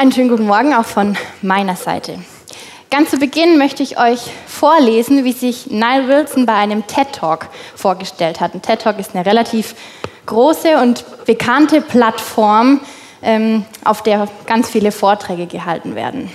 [0.00, 2.20] Einen schönen guten Morgen auch von meiner Seite.
[2.90, 7.48] Ganz zu Beginn möchte ich euch vorlesen, wie sich Nile Wilson bei einem TED Talk
[7.76, 8.54] vorgestellt hat.
[8.54, 9.74] Ein TED Talk ist eine relativ
[10.24, 12.80] große und bekannte Plattform,
[13.20, 16.30] ähm, auf der ganz viele Vorträge gehalten werden.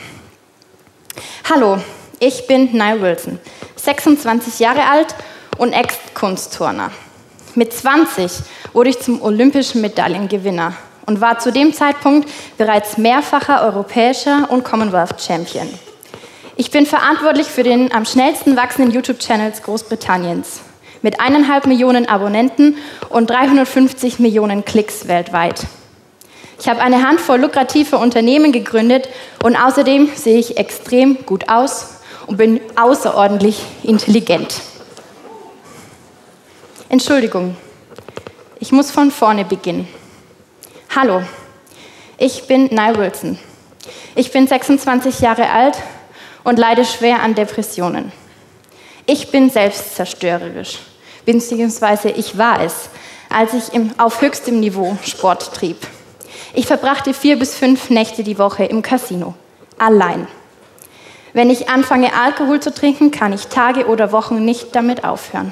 [1.50, 1.80] Hallo,
[2.20, 3.40] ich bin Nile Wilson,
[3.78, 5.16] 26 Jahre alt
[5.58, 6.92] und Ex-Kunstturner.
[7.56, 8.32] Mit 20
[8.74, 10.74] wurde ich zum olympischen Medaillengewinner
[11.06, 15.68] und war zu dem Zeitpunkt bereits mehrfacher europäischer und Commonwealth Champion.
[16.58, 20.62] Ich bin verantwortlich für den am schnellsten wachsenden YouTube-Channel Großbritanniens
[21.02, 22.78] mit eineinhalb Millionen Abonnenten
[23.10, 25.62] und 350 Millionen Klicks weltweit.
[26.60, 29.10] Ich habe eine Handvoll lukrativer Unternehmen gegründet
[29.44, 31.96] und außerdem sehe ich extrem gut aus
[32.28, 34.62] und bin außerordentlich intelligent.
[36.90, 37.58] Entschuldigung,
[38.60, 39.88] ich muss von vorne beginnen.
[40.98, 41.24] Hallo,
[42.18, 43.38] ich bin Nye Wilson.
[44.16, 45.76] Ich bin 26 Jahre alt
[46.46, 48.14] und leide schwer an Depressionen.
[49.06, 50.80] Ich bin selbstzerstörerisch,
[51.26, 52.90] beziehungsweise ich war es,
[53.30, 55.86] als ich im, auf höchstem Niveau Sport trieb.
[56.54, 59.34] Ich verbrachte vier bis fünf Nächte die Woche im Casino,
[59.78, 60.30] allein.
[61.34, 65.52] Wenn ich anfange, Alkohol zu trinken, kann ich Tage oder Wochen nicht damit aufhören.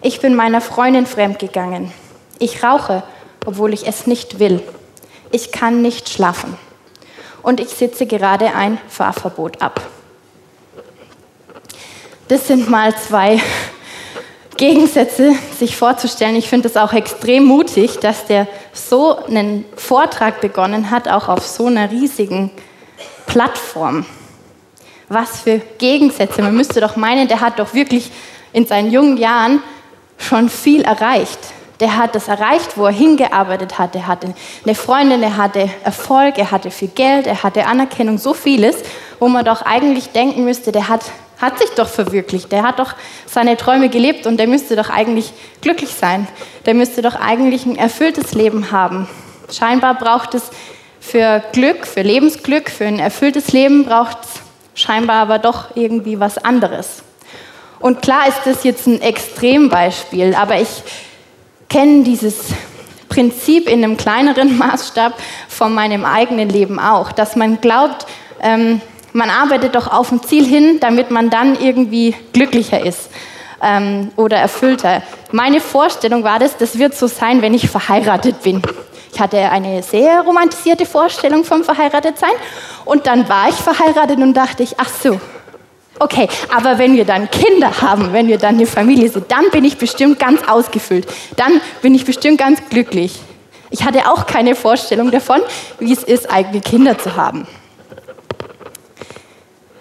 [0.00, 1.92] Ich bin meiner Freundin fremdgegangen.
[2.38, 3.02] Ich rauche,
[3.46, 4.62] obwohl ich es nicht will.
[5.30, 6.56] Ich kann nicht schlafen.
[7.42, 9.80] Und ich sitze gerade ein Fahrverbot ab.
[12.28, 13.40] Das sind mal zwei
[14.56, 16.36] Gegensätze, sich vorzustellen.
[16.36, 21.46] Ich finde es auch extrem mutig, dass der so einen Vortrag begonnen hat, auch auf
[21.46, 22.50] so einer riesigen
[23.26, 24.04] Plattform.
[25.08, 26.42] Was für Gegensätze.
[26.42, 28.10] Man müsste doch meinen, der hat doch wirklich
[28.52, 29.62] in seinen jungen Jahren
[30.18, 31.38] schon viel erreicht.
[31.80, 33.94] Der hat das erreicht, wo er hingearbeitet hat.
[33.94, 34.34] Er hatte
[34.64, 38.76] eine Freundin, er hatte Erfolg, er hatte viel Geld, er hatte Anerkennung, so vieles,
[39.20, 41.02] wo man doch eigentlich denken müsste, der hat,
[41.40, 42.50] hat sich doch verwirklicht.
[42.50, 42.94] Der hat doch
[43.26, 46.26] seine Träume gelebt und der müsste doch eigentlich glücklich sein.
[46.66, 49.08] Der müsste doch eigentlich ein erfülltes Leben haben.
[49.50, 50.50] Scheinbar braucht es
[51.00, 56.38] für Glück, für Lebensglück, für ein erfülltes Leben braucht es scheinbar aber doch irgendwie was
[56.38, 57.02] anderes.
[57.80, 60.68] Und klar ist das jetzt ein Extrembeispiel, aber ich
[61.68, 62.50] kenne dieses
[63.08, 65.14] Prinzip in einem kleineren Maßstab
[65.48, 68.06] von meinem eigenen Leben auch, dass man glaubt,
[68.42, 68.80] ähm,
[69.12, 73.10] man arbeitet doch auf ein Ziel hin, damit man dann irgendwie glücklicher ist
[73.62, 75.02] ähm, oder erfüllter.
[75.32, 78.62] Meine Vorstellung war das, das wird so sein, wenn ich verheiratet bin.
[79.12, 82.30] Ich hatte eine sehr romantisierte Vorstellung vom Verheiratetsein
[82.84, 85.18] und dann war ich verheiratet und dachte ich, ach so,
[85.98, 89.64] Okay, aber wenn wir dann Kinder haben, wenn wir dann eine Familie sind, dann bin
[89.64, 91.06] ich bestimmt ganz ausgefüllt.
[91.36, 93.18] Dann bin ich bestimmt ganz glücklich.
[93.70, 95.40] Ich hatte auch keine Vorstellung davon,
[95.78, 97.46] wie es ist, eigene Kinder zu haben.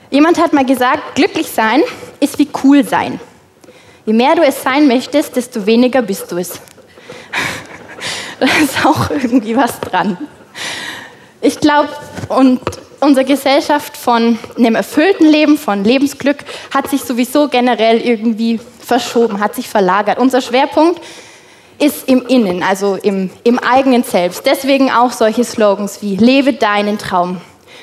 [0.10, 1.82] Jemand hat mal gesagt, glücklich sein
[2.20, 3.20] ist wie cool sein.
[4.06, 6.54] Je mehr du es sein möchtest, desto weniger bist du es.
[8.40, 10.16] Da ist auch irgendwie was dran.
[11.42, 11.90] Ich glaube,
[12.28, 12.62] und
[13.00, 16.38] unsere Gesellschaft von einem erfüllten Leben, von Lebensglück,
[16.74, 20.20] hat sich sowieso generell irgendwie verschoben, hat sich verlagert.
[20.20, 21.02] Unser Schwerpunkt
[21.80, 24.46] ist im Innen, also im, im eigenen Selbst.
[24.46, 27.40] Deswegen auch solche Slogans wie Lebe deinen Traum,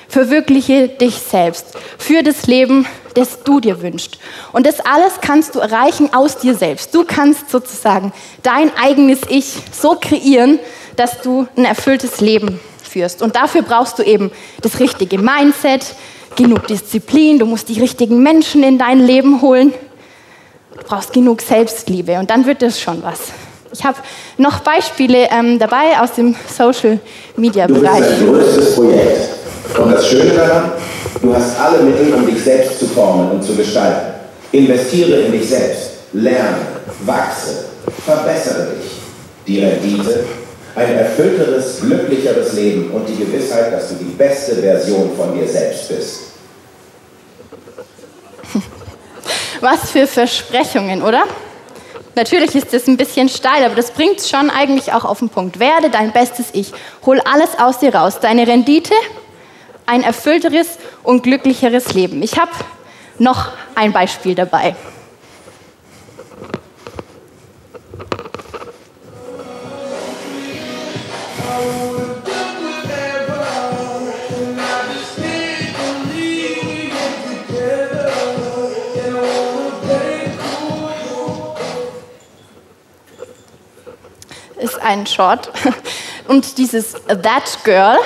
[0.09, 1.67] verwirkliche dich selbst,
[1.99, 4.19] für das Leben, das du dir wünschst.
[4.53, 6.93] Und das alles kannst du erreichen aus dir selbst.
[6.95, 10.59] Du kannst sozusagen dein eigenes Ich so kreieren,
[10.97, 12.61] dass du ein erfülltes Leben
[12.95, 13.23] führst.
[13.23, 14.31] Und dafür brauchst du eben
[14.63, 15.95] das richtige Mindset,
[16.37, 19.73] genug Disziplin, du musst die richtigen Menschen in dein Leben holen.
[20.77, 23.21] Du brauchst genug Selbstliebe und dann wird das schon was.
[23.73, 23.99] Ich habe
[24.39, 26.99] noch Beispiele ähm, dabei aus dem Social
[27.37, 28.01] Media Bereich.
[28.01, 29.29] Du bist dein größtes Projekt.
[29.79, 30.73] Und das Schöne daran,
[31.21, 34.15] du hast alle Mittel, um dich selbst zu formen und zu gestalten.
[34.53, 36.59] Investiere in dich selbst, lerne,
[37.05, 37.65] wachse,
[38.05, 38.93] verbessere dich.
[39.47, 40.25] Die Rendite
[40.77, 45.89] ein erfüllteres, glücklicheres Leben und die Gewissheit, dass du die beste Version von dir selbst
[45.89, 46.21] bist.
[49.61, 51.25] Was für Versprechungen, oder?
[52.17, 55.29] Natürlich ist das ein bisschen steil, aber das bringt es schon eigentlich auch auf den
[55.29, 55.59] Punkt.
[55.59, 56.73] Werde dein bestes Ich.
[57.07, 58.21] Hol alles aus dir raus.
[58.21, 58.95] Deine Rendite,
[59.87, 62.23] ein erfüllteres und glücklicheres Leben.
[62.23, 62.53] Ich habe
[63.19, 64.77] noch ein Beispiel dabei.
[84.65, 85.51] Ist ein Short.
[86.29, 87.99] Und dieses That Girl,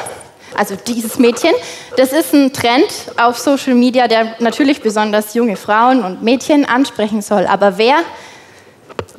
[0.54, 1.52] also dieses Mädchen,
[1.96, 7.22] das ist ein Trend auf Social Media, der natürlich besonders junge Frauen und Mädchen ansprechen
[7.22, 7.46] soll.
[7.46, 7.96] Aber wer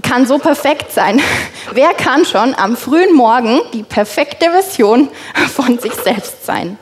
[0.01, 1.22] kann so perfekt sein?
[1.74, 5.10] Wer kann schon am frühen Morgen die perfekte Version
[5.54, 6.78] von sich selbst sein?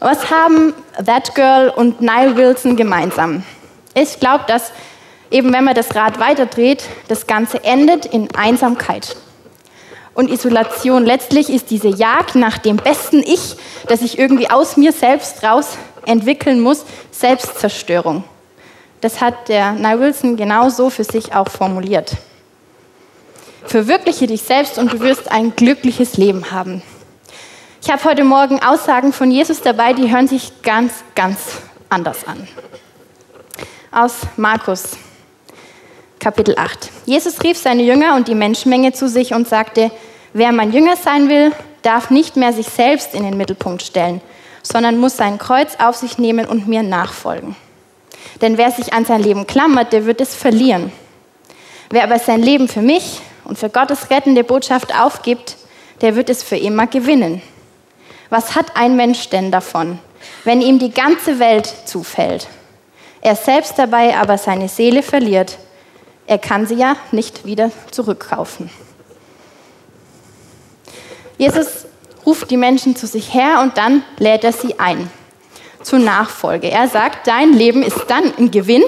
[0.00, 3.42] Was haben That Girl und Nile Wilson gemeinsam?
[3.94, 4.72] Ich glaube, dass
[5.30, 9.16] eben wenn man das Rad weiterdreht, das Ganze endet in Einsamkeit
[10.14, 11.04] und Isolation.
[11.04, 13.56] Letztlich ist diese Jagd nach dem besten Ich,
[13.88, 15.76] das ich irgendwie aus mir selbst raus
[16.06, 18.24] entwickeln muss, Selbstzerstörung.
[19.04, 22.16] Das hat der Nye Wilson genauso für sich auch formuliert.
[23.66, 26.80] Verwirkliche dich selbst und du wirst ein glückliches Leben haben.
[27.82, 31.60] Ich habe heute Morgen Aussagen von Jesus dabei, die hören sich ganz, ganz
[31.90, 32.48] anders an.
[33.92, 34.96] Aus Markus,
[36.18, 36.90] Kapitel 8.
[37.04, 39.90] Jesus rief seine Jünger und die Menschenmenge zu sich und sagte,
[40.32, 41.52] wer mein Jünger sein will,
[41.82, 44.22] darf nicht mehr sich selbst in den Mittelpunkt stellen,
[44.62, 47.54] sondern muss sein Kreuz auf sich nehmen und mir nachfolgen.
[48.40, 50.92] Denn wer sich an sein Leben klammert, der wird es verlieren.
[51.90, 55.56] Wer aber sein Leben für mich und für Gottes rettende Botschaft aufgibt,
[56.00, 57.42] der wird es für immer gewinnen.
[58.30, 59.98] Was hat ein Mensch denn davon,
[60.44, 62.48] wenn ihm die ganze Welt zufällt?
[63.20, 65.58] Er selbst dabei aber seine Seele verliert.
[66.26, 68.70] Er kann sie ja nicht wieder zurückkaufen.
[71.38, 71.86] Jesus
[72.26, 75.10] ruft die Menschen zu sich her und dann lädt er sie ein
[75.84, 76.70] zur Nachfolge.
[76.70, 78.82] Er sagt, dein Leben ist dann ein Gewinn,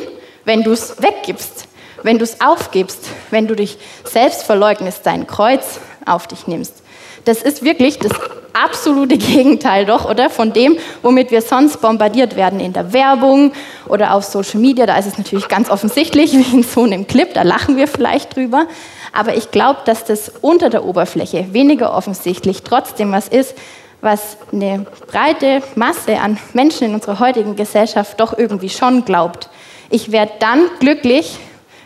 [0.45, 1.69] wenn du es weggibst,
[2.03, 6.83] wenn du es aufgibst, wenn du dich selbst verleugnest, dein Kreuz auf dich nimmst.
[7.25, 8.13] Das ist wirklich das
[8.53, 10.31] absolute Gegenteil doch, oder?
[10.31, 13.53] Von dem, womit wir sonst bombardiert werden in der Werbung
[13.89, 14.87] oder auf Social Media.
[14.87, 18.37] Da ist es natürlich ganz offensichtlich, wie in so einem Clip, da lachen wir vielleicht
[18.37, 18.67] drüber.
[19.13, 23.55] Aber ich glaube, dass das unter der Oberfläche weniger offensichtlich trotzdem was ist,
[24.01, 29.49] was eine breite Masse an Menschen in unserer heutigen Gesellschaft doch irgendwie schon glaubt.
[29.91, 31.39] Ich werde dann glücklich,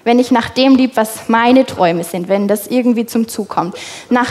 [0.05, 3.77] wenn ich nach dem lieb, was meine Träume sind, wenn das irgendwie zum Zug kommt,
[4.09, 4.29] nach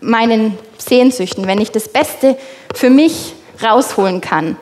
[0.00, 2.36] meinen Sehnsüchten, wenn ich das Beste
[2.74, 4.56] für mich rausholen kann,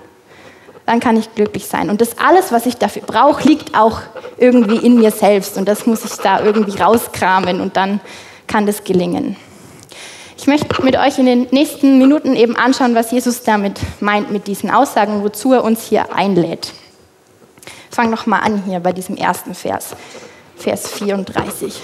[0.87, 1.91] dann kann ich glücklich sein.
[1.91, 4.01] Und das alles, was ich dafür brauche, liegt auch
[4.39, 8.01] irgendwie in mir selbst und das muss ich da irgendwie rauskramen und dann
[8.47, 9.37] kann das gelingen.
[10.39, 14.47] Ich möchte mit euch in den nächsten Minuten eben anschauen, was Jesus damit meint mit
[14.47, 16.73] diesen Aussagen, wozu er uns hier einlädt.
[17.91, 19.97] Ich fange nochmal an hier bei diesem ersten Vers,
[20.57, 21.81] Vers 34.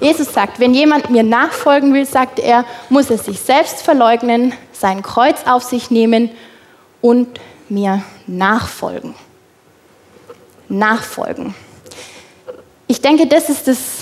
[0.00, 5.02] Jesus sagt, wenn jemand mir nachfolgen will, sagt er, muss er sich selbst verleugnen, sein
[5.02, 6.30] Kreuz auf sich nehmen
[7.02, 7.38] und
[7.68, 9.14] mir nachfolgen.
[10.70, 11.54] Nachfolgen.
[12.86, 13.97] Ich denke, das ist das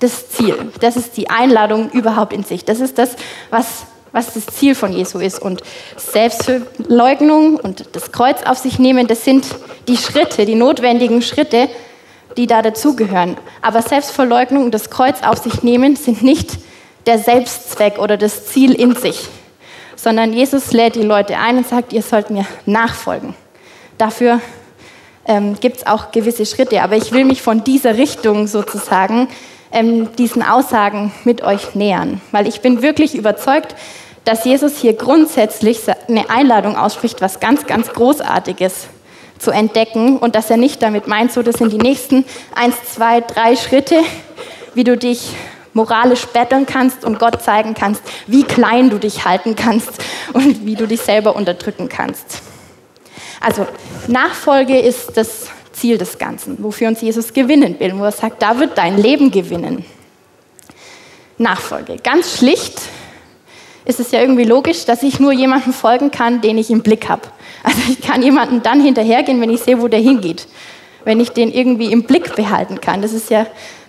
[0.00, 0.72] das Ziel.
[0.80, 2.64] Das ist die Einladung überhaupt in sich.
[2.64, 3.16] Das ist das,
[3.50, 5.40] was, was das Ziel von Jesu ist.
[5.40, 5.62] Und
[5.96, 9.46] Selbstverleugnung und das Kreuz auf sich nehmen, das sind
[9.88, 11.68] die Schritte, die notwendigen Schritte,
[12.36, 13.36] die da dazugehören.
[13.62, 16.58] Aber Selbstverleugnung und das Kreuz auf sich nehmen sind nicht
[17.06, 19.28] der Selbstzweck oder das Ziel in sich,
[19.94, 23.34] sondern Jesus lädt die Leute ein und sagt, ihr sollt mir nachfolgen.
[23.96, 24.40] Dafür
[25.26, 29.28] ähm, gibt es auch gewisse Schritte, aber ich will mich von dieser Richtung sozusagen
[29.76, 32.20] ähm, diesen Aussagen mit euch nähern.
[32.32, 33.76] Weil ich bin wirklich überzeugt,
[34.24, 38.88] dass Jesus hier grundsätzlich eine Einladung ausspricht, was ganz, ganz Großartiges
[39.38, 43.20] zu entdecken und dass er nicht damit meint, so das sind die nächsten eins, zwei,
[43.20, 43.96] drei Schritte,
[44.74, 45.34] wie du dich
[45.74, 49.90] moralisch betteln kannst und Gott zeigen kannst, wie klein du dich halten kannst
[50.32, 52.40] und wie du dich selber unterdrücken kannst.
[53.40, 53.66] Also
[54.08, 58.58] Nachfolge ist das Ziel des Ganzen, wofür uns Jesus gewinnen will, wo er sagt, da
[58.58, 59.84] wird dein Leben gewinnen.
[61.38, 61.96] Nachfolge.
[62.02, 62.80] Ganz schlicht
[63.84, 67.08] ist es ja irgendwie logisch, dass ich nur jemandem folgen kann, den ich im Blick
[67.08, 67.22] habe.
[67.62, 70.48] Also ich kann jemandem dann hinterhergehen, wenn ich sehe, wo der hingeht.
[71.04, 73.02] Wenn ich den irgendwie im Blick behalten kann.
[73.02, 73.46] Das ist ja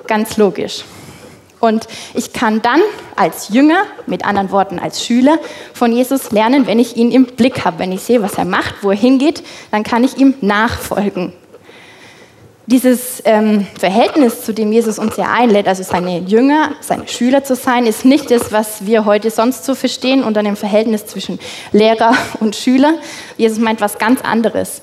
[0.08, 0.84] ganz logisch.
[1.60, 2.82] Und ich kann dann
[3.15, 5.39] als Jünger, mit anderen Worten als Schüler,
[5.74, 7.79] von Jesus lernen, wenn ich ihn im Blick habe.
[7.79, 11.34] Wenn ich sehe, was er macht, wo er hingeht, dann kann ich ihm nachfolgen
[12.67, 17.55] dieses ähm, Verhältnis, zu dem Jesus uns ja einlädt, also seine Jünger, seine Schüler zu
[17.55, 21.39] sein, ist nicht das, was wir heute sonst so verstehen unter dem Verhältnis zwischen
[21.71, 22.95] Lehrer und Schüler.
[23.38, 24.81] Jesus meint was ganz anderes.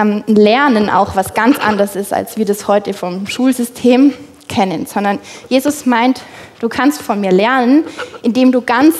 [0.00, 4.14] Ähm, Lernen auch was ganz anderes ist, als wir das heute vom Schulsystem
[4.48, 5.18] kennen, sondern
[5.50, 6.22] Jesus meint,
[6.60, 7.84] du kannst von mir lernen,
[8.22, 8.94] indem du ganz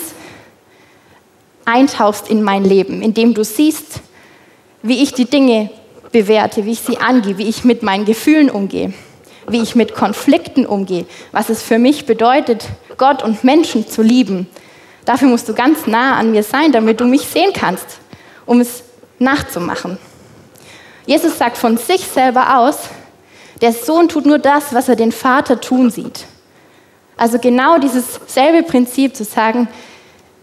[1.65, 4.01] eintauchst in mein Leben, indem du siehst,
[4.83, 5.71] wie ich die Dinge
[6.11, 8.93] bewerte, wie ich sie angehe, wie ich mit meinen Gefühlen umgehe,
[9.47, 14.47] wie ich mit Konflikten umgehe, was es für mich bedeutet, Gott und Menschen zu lieben,
[15.09, 17.97] Dafür musst du ganz nah an mir sein, damit du mich sehen kannst,
[18.45, 18.83] um es
[19.17, 19.97] nachzumachen.
[21.07, 22.77] Jesus sagt von sich selber aus,
[23.59, 26.25] der Sohn tut nur das, was er den Vater tun sieht.
[27.17, 29.67] Also genau dieses selbe Prinzip zu sagen,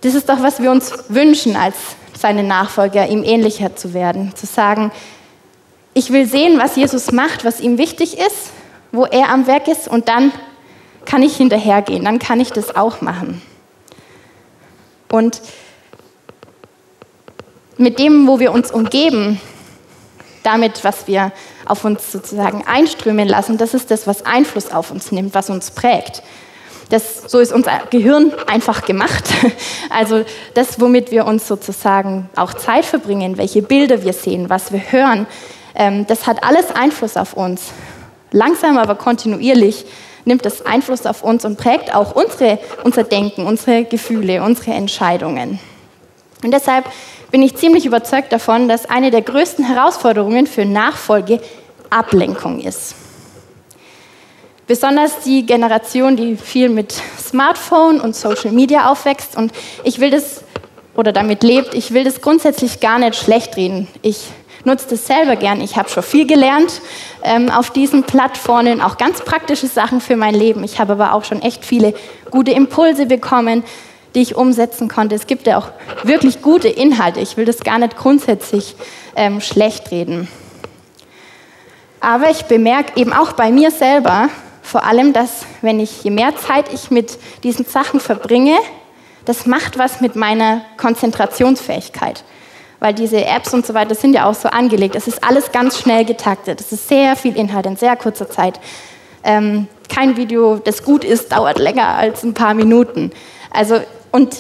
[0.01, 1.77] das ist doch, was wir uns wünschen als
[2.19, 4.35] seine Nachfolger, ihm ähnlicher zu werden.
[4.35, 4.91] Zu sagen,
[5.97, 8.51] ich will sehen, was Jesus macht, was ihm wichtig ist,
[8.93, 10.31] wo er am Werk ist und dann
[11.07, 13.41] kann ich hinterhergehen, dann kann ich das auch machen.
[15.11, 15.41] Und
[17.79, 19.41] mit dem, wo wir uns umgeben,
[20.43, 21.33] damit, was wir
[21.65, 25.71] auf uns sozusagen einströmen lassen, das ist das, was Einfluss auf uns nimmt, was uns
[25.71, 26.23] prägt.
[26.91, 29.25] Das, so ist unser Gehirn einfach gemacht.
[29.89, 34.93] Also das, womit wir uns sozusagen auch Zeit verbringen, welche Bilder wir sehen, was wir
[34.93, 35.27] hören,
[36.07, 37.73] das hat alles Einfluss auf uns.
[38.33, 39.85] Langsam, aber kontinuierlich
[40.25, 45.61] nimmt das Einfluss auf uns und prägt auch unsere, unser Denken, unsere Gefühle, unsere Entscheidungen.
[46.43, 46.85] Und deshalb
[47.31, 51.41] bin ich ziemlich überzeugt davon, dass eine der größten Herausforderungen für Nachfolge
[51.91, 52.95] Ablenkung ist.
[54.67, 59.37] Besonders die Generation, die viel mit Smartphone und Social Media aufwächst.
[59.37, 59.53] Und
[59.85, 60.43] ich will das,
[60.97, 63.87] oder damit lebt, ich will das grundsätzlich gar nicht schlecht reden.
[64.03, 64.25] Ich
[64.67, 65.61] nutze das selber gern.
[65.61, 66.83] Ich habe schon viel gelernt
[67.23, 70.65] ähm, auf diesen Plattformen, auch ganz praktische Sachen für mein Leben.
[70.65, 71.95] Ich habe aber auch schon echt viele
[72.31, 73.65] gute Impulse bekommen,
[74.15, 75.15] die ich umsetzen konnte.
[75.15, 75.69] Es gibt ja auch
[76.03, 77.21] wirklich gute Inhalte.
[77.21, 78.75] Ich will das gar nicht grundsätzlich
[79.15, 80.29] ähm, schlecht reden.
[82.01, 84.29] Aber ich bemerke eben auch bei mir selber,
[84.63, 88.57] vor allem, dass wenn ich, je mehr Zeit ich mit diesen Sachen verbringe,
[89.25, 92.25] das macht was mit meiner Konzentrationsfähigkeit.
[92.79, 94.95] Weil diese Apps und so weiter sind ja auch so angelegt.
[94.95, 96.61] Es ist alles ganz schnell getaktet.
[96.61, 98.61] Es ist sehr viel Inhalt in sehr kurzer Zeit.
[99.25, 103.13] Ähm, kein Video, das gut ist, dauert länger als ein paar Minuten.
[103.51, 103.81] Also,
[104.13, 104.37] und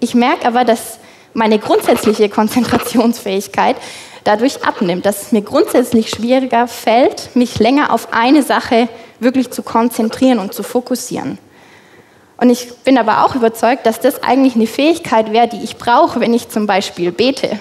[0.00, 0.98] ich merke aber, dass
[1.34, 3.76] meine grundsätzliche Konzentrationsfähigkeit
[4.24, 8.88] dadurch abnimmt, dass es mir grundsätzlich schwieriger fällt, mich länger auf eine Sache
[9.20, 11.38] wirklich zu konzentrieren und zu fokussieren.
[12.42, 16.18] Und ich bin aber auch überzeugt, dass das eigentlich eine Fähigkeit wäre, die ich brauche,
[16.18, 17.60] wenn ich zum Beispiel bete.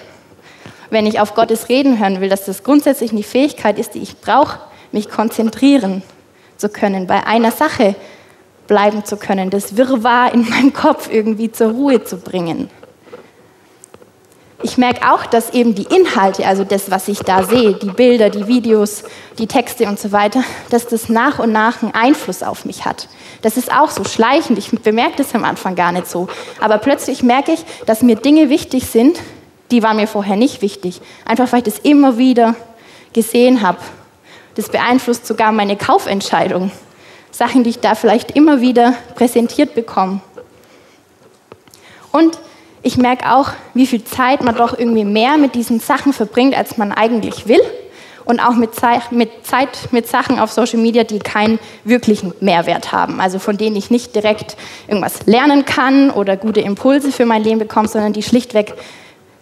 [0.89, 4.19] Wenn ich auf Gottes Reden hören will, dass das grundsätzlich eine Fähigkeit ist, die ich
[4.21, 4.59] brauche,
[4.91, 6.01] mich konzentrieren
[6.57, 7.93] zu können, bei einer Sache
[8.65, 12.71] bleiben zu können, das Wirrwarr in meinem Kopf irgendwie zur Ruhe zu bringen
[14.63, 18.29] ich merke auch, dass eben die Inhalte, also das, was ich da sehe, die Bilder,
[18.29, 19.03] die Videos,
[19.37, 23.07] die Texte und so weiter, dass das nach und nach einen Einfluss auf mich hat.
[23.41, 24.57] Das ist auch so schleichend.
[24.57, 26.27] Ich bemerke das am Anfang gar nicht so.
[26.59, 29.19] Aber plötzlich merke ich, dass mir Dinge wichtig sind,
[29.71, 31.01] die waren mir vorher nicht wichtig.
[31.25, 32.55] Einfach weil ich das immer wieder
[33.13, 33.79] gesehen habe.
[34.55, 36.71] Das beeinflusst sogar meine Kaufentscheidung.
[37.31, 40.21] Sachen, die ich da vielleicht immer wieder präsentiert bekomme.
[42.11, 42.37] Und
[42.83, 46.77] ich merke auch, wie viel Zeit man doch irgendwie mehr mit diesen Sachen verbringt, als
[46.77, 47.61] man eigentlich will.
[48.23, 52.91] Und auch mit Zeit, mit Zeit mit Sachen auf Social Media, die keinen wirklichen Mehrwert
[52.91, 53.19] haben.
[53.19, 54.57] Also von denen ich nicht direkt
[54.87, 58.73] irgendwas lernen kann oder gute Impulse für mein Leben bekomme, sondern die schlichtweg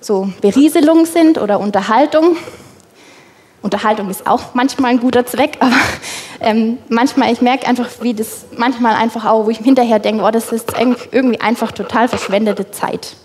[0.01, 2.37] so Berieselung sind oder Unterhaltung.
[3.61, 5.75] Unterhaltung ist auch manchmal ein guter Zweck, aber
[6.39, 10.31] ähm, manchmal, ich merke einfach, wie das manchmal einfach auch, wo ich hinterher denke, oh,
[10.31, 10.73] das ist
[11.11, 13.17] irgendwie einfach total verschwendete Zeit.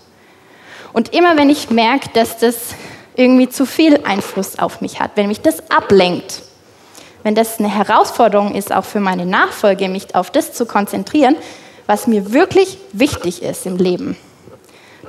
[0.95, 2.73] Und immer wenn ich merke, dass das
[3.17, 6.41] irgendwie zu viel Einfluss auf mich hat, wenn mich das ablenkt,
[7.21, 11.35] wenn das eine Herausforderung ist, auch für meine Nachfolge, mich auf das zu konzentrieren,
[11.85, 14.15] was mir wirklich wichtig ist im Leben,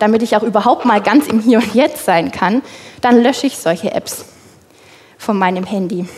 [0.00, 2.62] damit ich auch überhaupt mal ganz im Hier und Jetzt sein kann,
[3.00, 4.24] dann lösche ich solche Apps
[5.18, 6.08] von meinem Handy.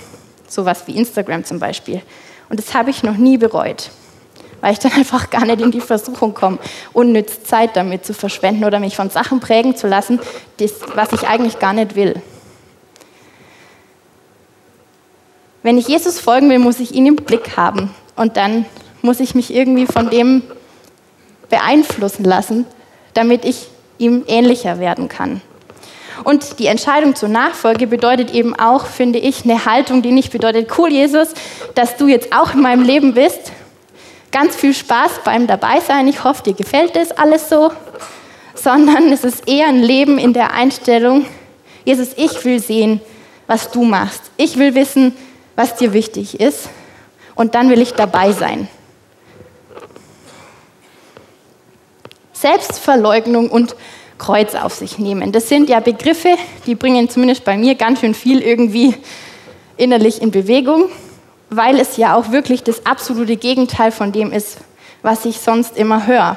[0.48, 2.00] Sowas wie Instagram zum Beispiel.
[2.48, 3.90] Und das habe ich noch nie bereut
[4.60, 6.58] weil ich dann einfach gar nicht in die Versuchung komme,
[6.92, 10.20] unnütz Zeit damit zu verschwenden oder mich von Sachen prägen zu lassen,
[10.58, 12.20] das, was ich eigentlich gar nicht will.
[15.62, 18.64] Wenn ich Jesus folgen will, muss ich ihn im Blick haben und dann
[19.02, 20.42] muss ich mich irgendwie von dem
[21.50, 22.66] beeinflussen lassen,
[23.14, 25.40] damit ich ihm ähnlicher werden kann.
[26.24, 30.70] Und die Entscheidung zur Nachfolge bedeutet eben auch, finde ich, eine Haltung, die nicht bedeutet,
[30.78, 31.28] cool Jesus,
[31.74, 33.52] dass du jetzt auch in meinem Leben bist,
[34.30, 36.08] ganz viel Spaß beim Dabeisein.
[36.08, 37.72] Ich hoffe, dir gefällt das alles so.
[38.54, 41.26] Sondern es ist eher ein Leben in der Einstellung,
[41.84, 43.00] Jesus, ich will sehen,
[43.46, 44.30] was du machst.
[44.36, 45.16] Ich will wissen,
[45.56, 46.68] was dir wichtig ist.
[47.34, 48.68] Und dann will ich dabei sein.
[52.34, 53.74] Selbstverleugnung und
[54.18, 55.32] Kreuz auf sich nehmen.
[55.32, 58.94] Das sind ja Begriffe, die bringen zumindest bei mir ganz schön viel irgendwie
[59.76, 60.90] innerlich in Bewegung
[61.50, 64.58] weil es ja auch wirklich das absolute Gegenteil von dem ist,
[65.02, 66.36] was ich sonst immer höre.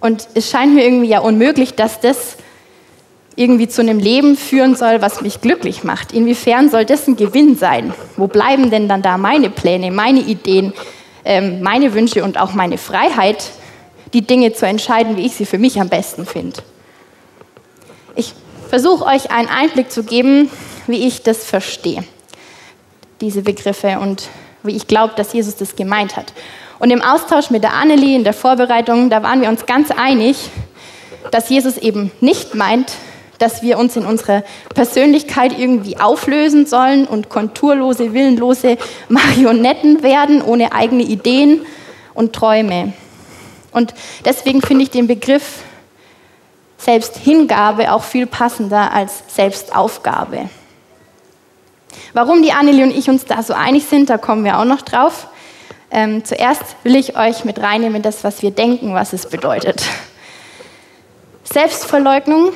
[0.00, 2.36] Und es scheint mir irgendwie ja unmöglich, dass das
[3.36, 6.12] irgendwie zu einem Leben führen soll, was mich glücklich macht.
[6.12, 7.92] Inwiefern soll das ein Gewinn sein?
[8.16, 10.72] Wo bleiben denn dann da meine Pläne, meine Ideen,
[11.24, 13.50] ähm, meine Wünsche und auch meine Freiheit,
[14.14, 16.60] die Dinge zu entscheiden, wie ich sie für mich am besten finde?
[18.14, 18.32] Ich
[18.70, 20.50] versuche euch einen Einblick zu geben,
[20.86, 22.04] wie ich das verstehe,
[23.20, 24.28] diese Begriffe und
[24.62, 26.32] wie ich glaube, dass Jesus das gemeint hat.
[26.78, 30.50] Und im Austausch mit der Annelie in der Vorbereitung, da waren wir uns ganz einig,
[31.30, 32.92] dass Jesus eben nicht meint,
[33.38, 34.42] dass wir uns in unserer
[34.74, 41.66] Persönlichkeit irgendwie auflösen sollen und konturlose, willenlose Marionetten werden, ohne eigene Ideen
[42.14, 42.92] und Träume.
[43.72, 43.94] Und
[44.24, 45.62] deswegen finde ich den Begriff
[46.78, 50.48] Selbsthingabe auch viel passender als Selbstaufgabe.
[52.12, 54.82] Warum die Annelie und ich uns da so einig sind, da kommen wir auch noch
[54.82, 55.28] drauf.
[55.90, 59.82] Ähm, zuerst will ich euch mit reinnehmen, das, was wir denken, was es bedeutet.
[61.44, 62.52] Selbstverleugnung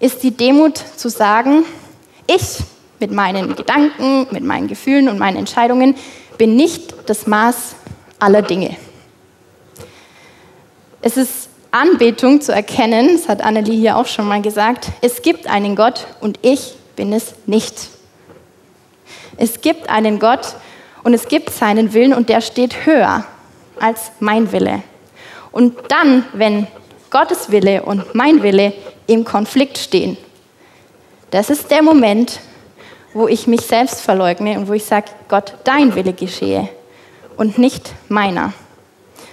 [0.00, 1.64] ist die Demut zu sagen,
[2.26, 2.58] ich
[2.98, 5.96] mit meinen Gedanken, mit meinen Gefühlen und meinen Entscheidungen
[6.38, 7.74] bin nicht das Maß
[8.18, 8.76] aller Dinge.
[11.02, 15.46] Es ist Anbetung zu erkennen, das hat Annelie hier auch schon mal gesagt, es gibt
[15.46, 17.90] einen Gott und ich bin es nicht.
[19.40, 20.54] Es gibt einen Gott
[21.02, 23.24] und es gibt seinen Willen und der steht höher
[23.80, 24.82] als mein Wille.
[25.50, 26.66] Und dann, wenn
[27.08, 28.74] Gottes Wille und mein Wille
[29.06, 30.18] im Konflikt stehen,
[31.30, 32.40] das ist der Moment,
[33.14, 36.68] wo ich mich selbst verleugne und wo ich sage, Gott, dein Wille geschehe
[37.38, 38.52] und nicht meiner.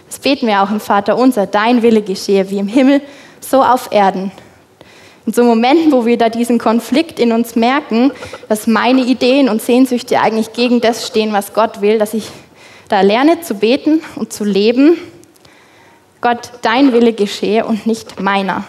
[0.07, 3.01] Das beten wir auch im Vater unser, dein Wille geschehe wie im Himmel,
[3.41, 4.31] so auf Erden.
[5.27, 8.13] In so Momenten, wo wir da diesen Konflikt in uns merken,
[8.47, 12.29] dass meine Ideen und Sehnsüchte eigentlich gegen das stehen, was Gott will, dass ich
[12.87, 14.97] da lerne zu beten und zu leben,
[16.21, 18.63] Gott, dein Wille geschehe und nicht meiner.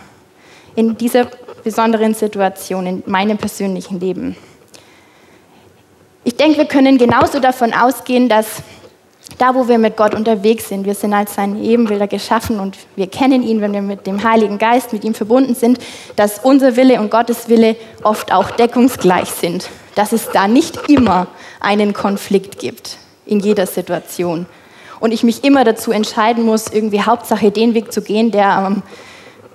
[0.75, 1.29] In dieser
[1.62, 4.35] besonderen Situation, in meinem persönlichen Leben.
[6.25, 8.65] Ich denke, wir können genauso davon ausgehen, dass
[9.36, 13.08] da, wo wir mit Gott unterwegs sind, wir sind als seine Ebenbilder geschaffen und wir
[13.08, 15.78] kennen ihn, wenn wir mit dem Heiligen Geist, mit ihm verbunden sind,
[16.17, 19.69] dass unser Wille und Gottes Wille oft auch deckungsgleich sind.
[19.95, 21.26] Dass es da nicht immer
[21.60, 24.47] einen Konflikt gibt in jeder Situation.
[25.00, 28.82] Und ich mich immer dazu entscheiden muss, irgendwie Hauptsache den Weg zu gehen, der am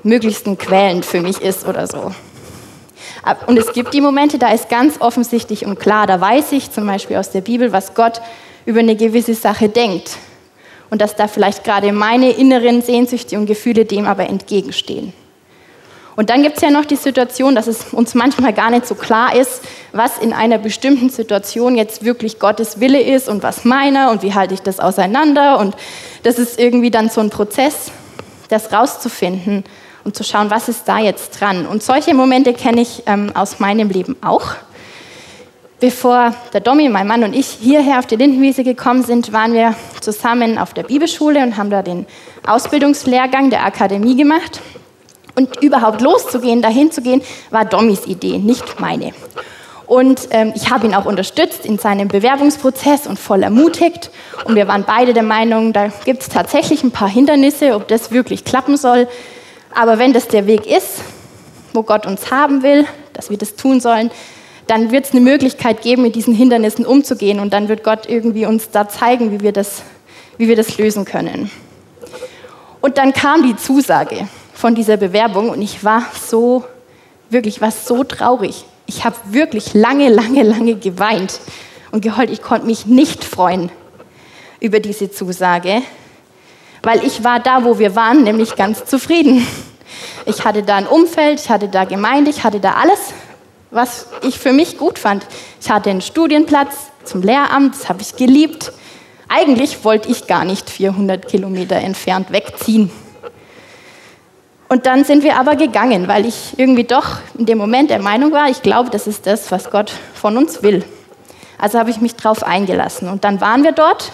[0.03, 2.11] möglichsten quälend für mich ist oder so.
[3.47, 6.85] Und es gibt die Momente, da ist ganz offensichtlich und klar, da weiß ich zum
[6.85, 8.21] Beispiel aus der Bibel, was Gott
[8.65, 10.17] über eine gewisse Sache denkt.
[10.89, 15.13] Und dass da vielleicht gerade meine inneren Sehnsüchte und Gefühle dem aber entgegenstehen.
[16.15, 18.93] Und dann gibt es ja noch die Situation, dass es uns manchmal gar nicht so
[18.93, 19.61] klar ist,
[19.93, 24.33] was in einer bestimmten Situation jetzt wirklich Gottes Wille ist und was meiner und wie
[24.33, 25.57] halte ich das auseinander.
[25.57, 25.75] Und
[26.21, 27.91] das ist irgendwie dann so ein Prozess,
[28.49, 29.63] das rauszufinden
[30.03, 31.65] und zu schauen, was ist da jetzt dran.
[31.65, 34.55] Und solche Momente kenne ich ähm, aus meinem Leben auch.
[35.83, 39.75] Bevor der Domi, mein Mann und ich hierher auf die Lindenwiese gekommen sind, waren wir
[39.99, 42.05] zusammen auf der Bibelschule und haben da den
[42.47, 44.61] Ausbildungslehrgang der Akademie gemacht.
[45.35, 49.11] Und überhaupt loszugehen, dahin zu gehen, war Dommys Idee, nicht meine.
[49.85, 54.09] Und ähm, ich habe ihn auch unterstützt in seinem Bewerbungsprozess und voll ermutigt.
[54.45, 58.09] Und wir waren beide der Meinung, da gibt es tatsächlich ein paar Hindernisse, ob das
[58.09, 59.05] wirklich klappen soll.
[59.75, 61.01] Aber wenn das der Weg ist,
[61.73, 64.11] wo Gott uns haben will, dass wir das tun sollen,
[64.67, 68.45] dann wird es eine Möglichkeit geben, mit diesen Hindernissen umzugehen und dann wird Gott irgendwie
[68.45, 69.83] uns da zeigen, wie wir das,
[70.37, 71.51] wie wir das lösen können.
[72.81, 76.63] Und dann kam die Zusage von dieser Bewerbung und ich war so,
[77.29, 78.65] wirklich, war so traurig.
[78.85, 81.39] Ich habe wirklich lange, lange, lange geweint
[81.91, 82.29] und geheult.
[82.29, 83.71] Ich konnte mich nicht freuen
[84.59, 85.81] über diese Zusage,
[86.81, 89.45] weil ich war da, wo wir waren, nämlich ganz zufrieden.
[90.25, 93.13] Ich hatte da ein Umfeld, ich hatte da Gemeinde, ich hatte da alles
[93.73, 95.25] was ich für mich gut fand.
[95.59, 98.71] Ich hatte einen Studienplatz zum Lehramt, das habe ich geliebt.
[99.27, 102.91] Eigentlich wollte ich gar nicht 400 Kilometer entfernt wegziehen.
[104.69, 108.31] Und dann sind wir aber gegangen, weil ich irgendwie doch in dem Moment der Meinung
[108.31, 110.83] war, ich glaube, das ist das, was Gott von uns will.
[111.57, 113.07] Also habe ich mich darauf eingelassen.
[113.07, 114.11] Und dann waren wir dort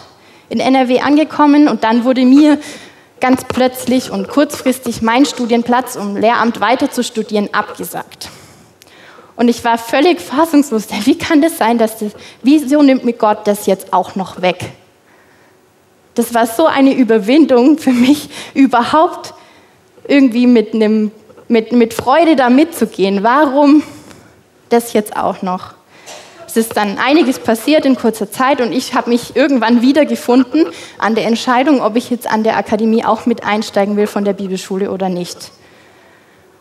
[0.50, 2.58] in NRW angekommen und dann wurde mir
[3.20, 8.30] ganz plötzlich und kurzfristig mein Studienplatz, um Lehramt weiter zu studieren, abgesagt.
[9.40, 10.88] Und ich war völlig fassungslos.
[11.06, 12.12] Wie kann das sein, dass das,
[12.44, 14.58] wieso nimmt mir Gott das jetzt auch noch weg?
[16.14, 19.34] Das war so eine Überwindung für mich, überhaupt
[20.06, 21.12] irgendwie mit, einem,
[21.48, 23.24] mit, mit Freude da mitzugehen.
[23.24, 23.82] Warum
[24.68, 25.74] das jetzt auch noch?
[26.46, 30.66] Es ist dann einiges passiert in kurzer Zeit und ich habe mich irgendwann wiedergefunden
[30.98, 34.34] an der Entscheidung, ob ich jetzt an der Akademie auch mit einsteigen will von der
[34.34, 35.54] Bibelschule oder nicht.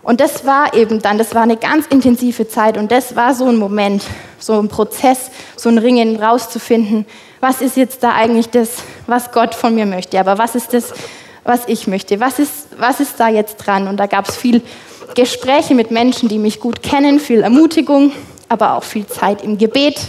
[0.08, 3.44] Und das war eben dann, das war eine ganz intensive Zeit und das war so
[3.44, 4.02] ein Moment,
[4.38, 7.04] so ein Prozess, so ein Ringen rauszufinden,
[7.40, 8.70] was ist jetzt da eigentlich das,
[9.06, 10.94] was Gott von mir möchte, aber was ist das,
[11.44, 13.86] was ich möchte, was ist, was ist da jetzt dran?
[13.86, 14.62] Und da gab es viel
[15.14, 18.12] Gespräche mit Menschen, die mich gut kennen, viel Ermutigung,
[18.48, 20.00] aber auch viel Zeit im Gebet,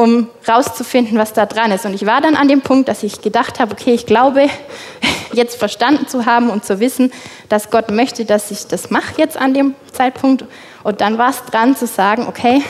[0.00, 1.84] um rauszufinden, was da dran ist.
[1.84, 4.48] Und ich war dann an dem Punkt, dass ich gedacht habe, okay, ich glaube,
[5.34, 7.12] jetzt verstanden zu haben und zu wissen,
[7.50, 10.46] dass Gott möchte, dass ich das mache jetzt an dem Zeitpunkt.
[10.84, 12.62] Und dann war es dran zu sagen, okay,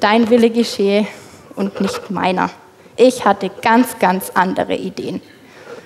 [0.00, 1.06] dein Wille geschehe
[1.54, 2.50] und nicht meiner.
[2.96, 5.22] Ich hatte ganz, ganz andere Ideen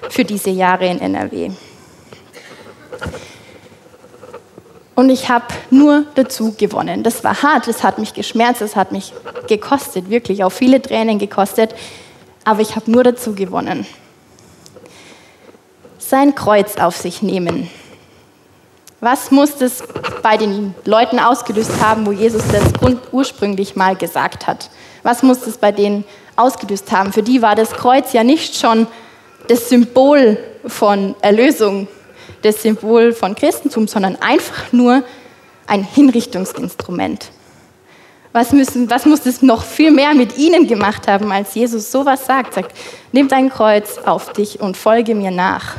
[0.09, 1.51] für diese Jahre in NRW.
[4.99, 7.05] Und ich habe nur dazu gewonnen.
[7.05, 9.13] Das war hart, das hat mich geschmerzt, das hat mich
[9.47, 11.73] gekostet, wirklich auch viele Tränen gekostet.
[12.45, 13.87] Aber ich habe nur dazu gewonnen
[16.09, 17.69] sein Kreuz auf sich nehmen.
[19.01, 19.83] Was muss das
[20.23, 22.65] bei den Leuten ausgelöst haben, wo Jesus das
[23.13, 24.71] ursprünglich mal gesagt hat?
[25.03, 27.13] Was muss das bei denen ausgelöst haben?
[27.13, 28.87] Für die war das Kreuz ja nicht schon
[29.49, 31.89] das Symbol von Erlösung,
[32.43, 35.03] das Symbol von Christentum, sondern einfach nur
[35.67, 37.31] ein Hinrichtungsinstrument.
[38.33, 42.27] Was, müssen, was muss das noch viel mehr mit ihnen gemacht haben, als Jesus sowas
[42.27, 42.55] sagt?
[42.55, 42.77] Sagt,
[43.13, 45.77] nimm dein Kreuz auf dich und folge mir nach.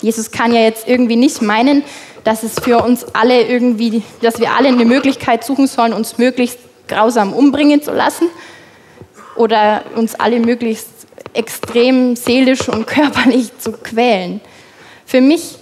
[0.00, 1.82] Jesus kann ja jetzt irgendwie nicht meinen,
[2.22, 6.58] dass es für uns alle irgendwie, dass wir alle eine Möglichkeit suchen sollen, uns möglichst
[6.86, 8.28] grausam umbringen zu lassen
[9.34, 10.88] oder uns alle möglichst
[11.32, 14.40] extrem seelisch und körperlich zu quälen.
[15.08, 15.56] Für mich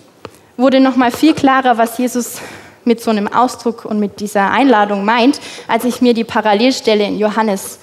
[0.57, 2.41] wurde noch mal viel klarer, was Jesus
[2.85, 7.17] mit so einem Ausdruck und mit dieser Einladung meint, als ich mir die Parallelstelle in
[7.17, 7.79] Johannes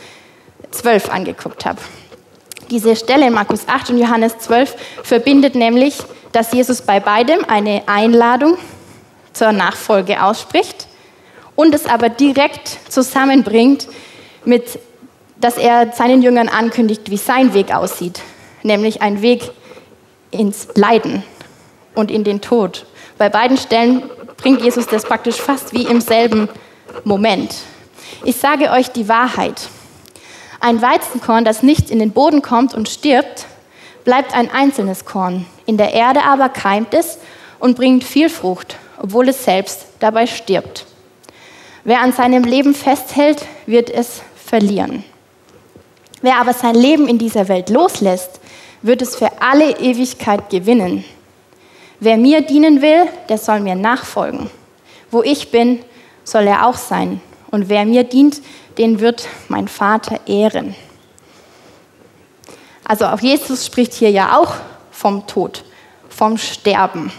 [0.72, 1.80] 12 angeguckt habe.
[2.70, 5.96] Diese Stelle in Markus 8 und Johannes 12 verbindet nämlich
[6.34, 8.58] dass Jesus bei beidem eine Einladung
[9.32, 10.88] zur Nachfolge ausspricht
[11.56, 13.88] und es aber direkt zusammenbringt
[14.44, 14.80] mit,
[15.40, 18.20] dass er seinen Jüngern ankündigt, wie sein Weg aussieht,
[18.64, 19.52] nämlich ein Weg
[20.32, 21.24] ins Leiden
[21.96, 22.86] und in den Tod.
[23.18, 24.04] Bei beiden Stellen
[24.38, 26.50] bringt Jesus das praktisch fast wie im selben
[27.04, 27.56] Moment.
[28.24, 29.70] Ich sage euch die Wahrheit.
[30.60, 33.48] Ein Weizenkorn, das nicht in den Boden kommt und stirbt,
[34.04, 35.46] bleibt ein einzelnes Korn.
[35.66, 37.18] In der Erde aber keimt es
[37.60, 40.86] und bringt viel Frucht, obwohl es selbst dabei stirbt.
[41.84, 45.04] Wer an seinem Leben festhält, wird es verlieren.
[46.22, 48.40] Wer aber sein Leben in dieser Welt loslässt,
[48.82, 51.04] wird es für alle Ewigkeit gewinnen.
[52.04, 54.50] Wer mir dienen will, der soll mir nachfolgen.
[55.10, 55.80] Wo ich bin,
[56.26, 57.22] soll er auch sein.
[57.50, 58.42] Und wer mir dient,
[58.78, 60.76] den wird mein Vater ehren.
[62.84, 64.54] Also auch Jesus spricht hier ja auch
[64.92, 65.64] vom Tod,
[66.10, 67.10] vom Sterben.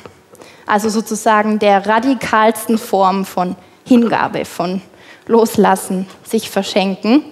[0.66, 4.82] Also sozusagen der radikalsten Form von Hingabe, von
[5.26, 7.24] Loslassen, sich verschenken.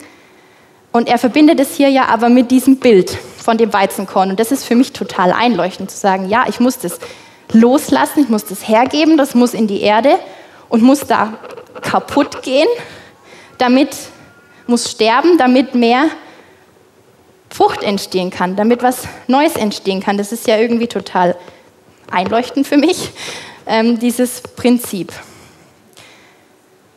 [0.91, 4.31] Und er verbindet es hier ja aber mit diesem Bild von dem Weizenkorn.
[4.31, 6.99] Und das ist für mich total einleuchtend zu sagen, ja, ich muss das
[7.53, 10.19] loslassen, ich muss das hergeben, das muss in die Erde
[10.69, 11.35] und muss da
[11.81, 12.69] kaputt gehen,
[13.59, 13.91] damit
[14.67, 16.05] muss sterben, damit mehr
[17.51, 20.17] Frucht entstehen kann, damit was Neues entstehen kann.
[20.17, 21.37] Das ist ja irgendwie total
[22.11, 23.11] einleuchtend für mich,
[23.67, 25.13] ähm, dieses Prinzip.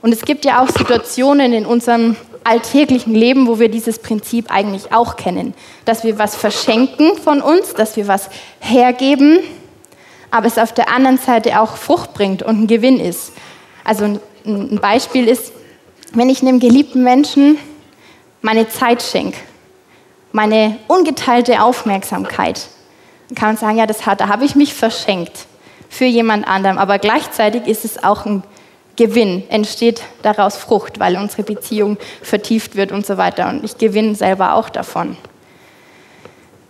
[0.01, 4.93] Und es gibt ja auch Situationen in unserem alltäglichen Leben, wo wir dieses Prinzip eigentlich
[4.93, 5.55] auch kennen.
[5.83, 9.39] Dass wir was verschenken von uns, dass wir was hergeben,
[10.35, 13.31] aber es auf der anderen Seite auch Frucht bringt und ein Gewinn ist.
[13.85, 15.53] Also ein Beispiel ist,
[16.13, 17.57] wenn ich einem geliebten Menschen
[18.41, 19.37] meine Zeit schenke,
[20.33, 22.67] meine ungeteilte Aufmerksamkeit.
[23.29, 25.45] Dann kann man sagen, ja, das hat, da habe ich mich verschenkt
[25.89, 26.77] für jemand anderem.
[26.77, 28.43] Aber gleichzeitig ist es auch ein
[28.97, 33.49] Gewinn, entsteht daraus Frucht, weil unsere Beziehung vertieft wird und so weiter.
[33.49, 35.15] Und ich gewinne selber auch davon.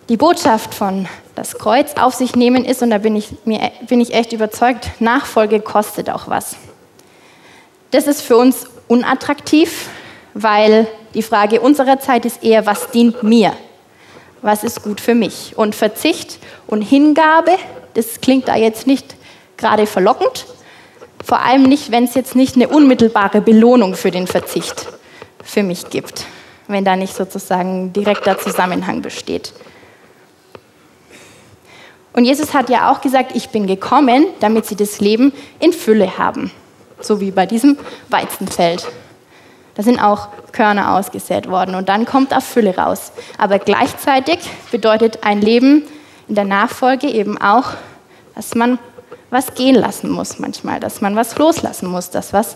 [0.08, 4.02] Die Botschaft von das Kreuz auf sich nehmen ist, und da bin ich, mir, bin
[4.02, 6.56] ich echt überzeugt, Nachfolge kostet auch was.
[7.92, 9.90] Das ist für uns unattraktiv,
[10.34, 13.54] weil die Frage unserer Zeit ist eher, was dient mir?
[14.42, 15.54] Was ist gut für mich?
[15.56, 17.58] Und Verzicht und Hingabe,
[17.94, 19.16] das klingt da jetzt nicht
[19.58, 20.46] gerade verlockend.
[21.24, 24.88] Vor allem nicht, wenn es jetzt nicht eine unmittelbare Belohnung für den Verzicht
[25.44, 26.26] für mich gibt.
[26.68, 29.54] Wenn da nicht sozusagen direkter Zusammenhang besteht.
[32.16, 36.18] Und Jesus hat ja auch gesagt, ich bin gekommen, damit sie das Leben in Fülle
[36.18, 36.52] haben.
[37.02, 37.78] So wie bei diesem
[38.10, 38.88] Weizenfeld.
[39.76, 43.12] Da sind auch Körner ausgesät worden und dann kommt auch Fülle raus.
[43.38, 44.40] Aber gleichzeitig
[44.72, 45.84] bedeutet ein Leben
[46.30, 47.72] in der Nachfolge eben auch,
[48.34, 48.80] dass man
[49.30, 52.56] was gehen lassen muss manchmal, dass man was loslassen muss, dass was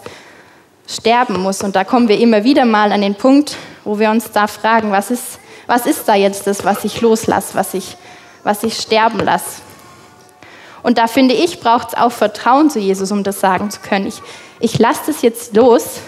[0.87, 1.61] sterben muss.
[1.61, 4.91] Und da kommen wir immer wieder mal an den Punkt, wo wir uns da fragen,
[4.91, 7.97] was ist, was ist da jetzt das, was ich loslasse, was ich,
[8.49, 9.61] was ich sterben lasse.
[10.81, 14.07] Und da finde ich, braucht es auch Vertrauen zu Jesus, um das sagen zu können.
[14.07, 14.23] Ich,
[14.59, 15.99] ich lasse das jetzt los,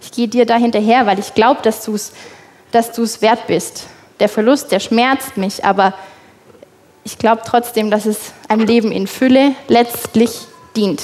[0.00, 2.12] ich gehe dir da hinterher, weil ich glaube, dass du es
[2.70, 3.88] dass wert bist.
[4.20, 5.92] Der Verlust, der schmerzt mich, aber
[7.04, 10.30] ich glaube trotzdem, dass es einem Leben in Fülle letztlich
[10.74, 11.02] dient.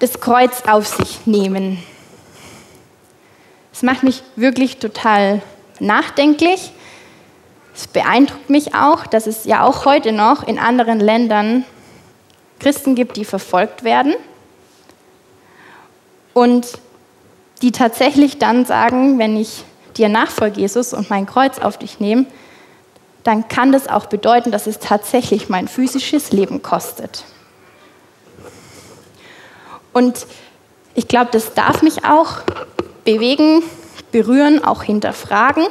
[0.00, 1.82] Das Kreuz auf sich nehmen.
[3.72, 5.40] Es macht mich wirklich total
[5.80, 6.70] nachdenklich.
[7.74, 11.64] Es beeindruckt mich auch, dass es ja auch heute noch in anderen Ländern
[12.60, 14.14] Christen gibt, die verfolgt werden
[16.32, 16.78] und
[17.62, 19.64] die tatsächlich dann sagen, wenn ich
[19.96, 22.26] dir nachfolge, Jesus, und mein Kreuz auf dich nehme,
[23.22, 27.24] dann kann das auch bedeuten, dass es tatsächlich mein physisches Leben kostet.
[29.92, 30.26] Und
[30.94, 32.42] ich glaube, das darf mich auch
[33.04, 33.62] bewegen,
[34.12, 35.66] berühren, auch hinterfragen.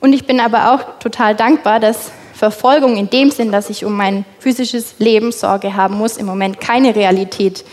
[0.00, 3.94] Und ich bin aber auch total dankbar, dass Verfolgung in dem Sinn, dass ich um
[3.94, 7.64] mein physisches Leben Sorge haben muss, im Moment keine Realität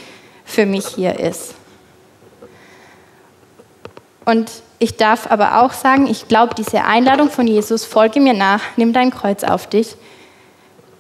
[0.44, 1.56] für mich hier ist.
[4.26, 8.62] Und ich darf aber auch sagen, ich glaube, diese Einladung von Jesus, folge mir nach,
[8.76, 9.96] nimm dein Kreuz auf dich,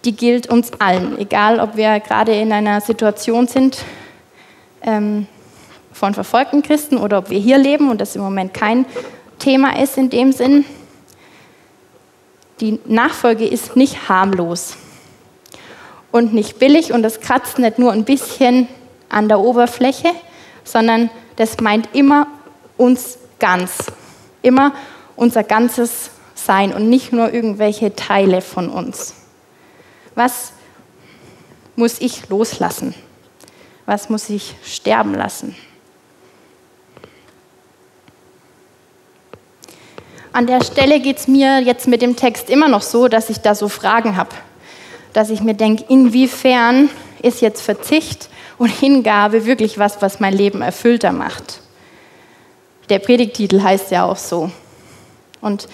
[0.05, 3.79] die gilt uns allen, egal ob wir gerade in einer Situation sind
[4.81, 5.27] ähm,
[5.91, 8.85] von verfolgten Christen oder ob wir hier leben und das im Moment kein
[9.39, 10.63] Thema ist in dem Sinn.
[12.59, 14.77] Die Nachfolge ist nicht harmlos
[16.11, 18.67] und nicht billig und das kratzt nicht nur ein bisschen
[19.09, 20.09] an der Oberfläche,
[20.63, 22.27] sondern das meint immer
[22.77, 23.91] uns ganz.
[24.41, 24.73] Immer
[25.15, 29.15] unser ganzes Sein und nicht nur irgendwelche Teile von uns.
[30.15, 30.53] Was
[31.75, 32.95] muss ich loslassen?
[33.85, 35.55] Was muss ich sterben lassen?
[40.37, 43.39] An der Stelle geht es mir jetzt mit dem Text immer noch so, dass ich
[43.39, 44.29] da so Fragen habe.
[45.11, 46.91] Dass ich mir denke, inwiefern
[47.23, 51.61] ist jetzt Verzicht und Hingabe wirklich was, was mein Leben erfüllter macht?
[52.89, 54.51] Der Predigtitel heißt ja auch so.
[55.41, 55.67] Und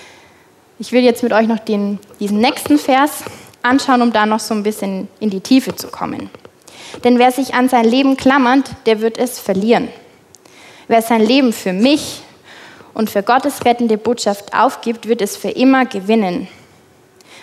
[0.80, 3.26] ich will jetzt mit euch noch den, diesen nächsten Vers
[3.64, 6.30] anschauen, um da noch so ein bisschen in die Tiefe zu kommen.
[7.04, 9.90] Denn wer sich an sein Leben klammert, der wird es verlieren.
[10.88, 12.22] Wer sein Leben für mich
[12.94, 16.48] und für Gottes rettende Botschaft aufgibt, wird es für immer gewinnen.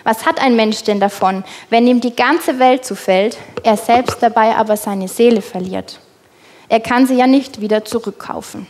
[0.04, 4.56] Was hat ein Mensch denn davon, wenn ihm die ganze Welt zufällt, er selbst dabei
[4.56, 6.00] aber seine Seele verliert?
[6.68, 8.66] Er kann sie ja nicht wieder zurückkaufen.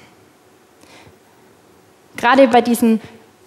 [2.16, 3.00] Gerade bei diesen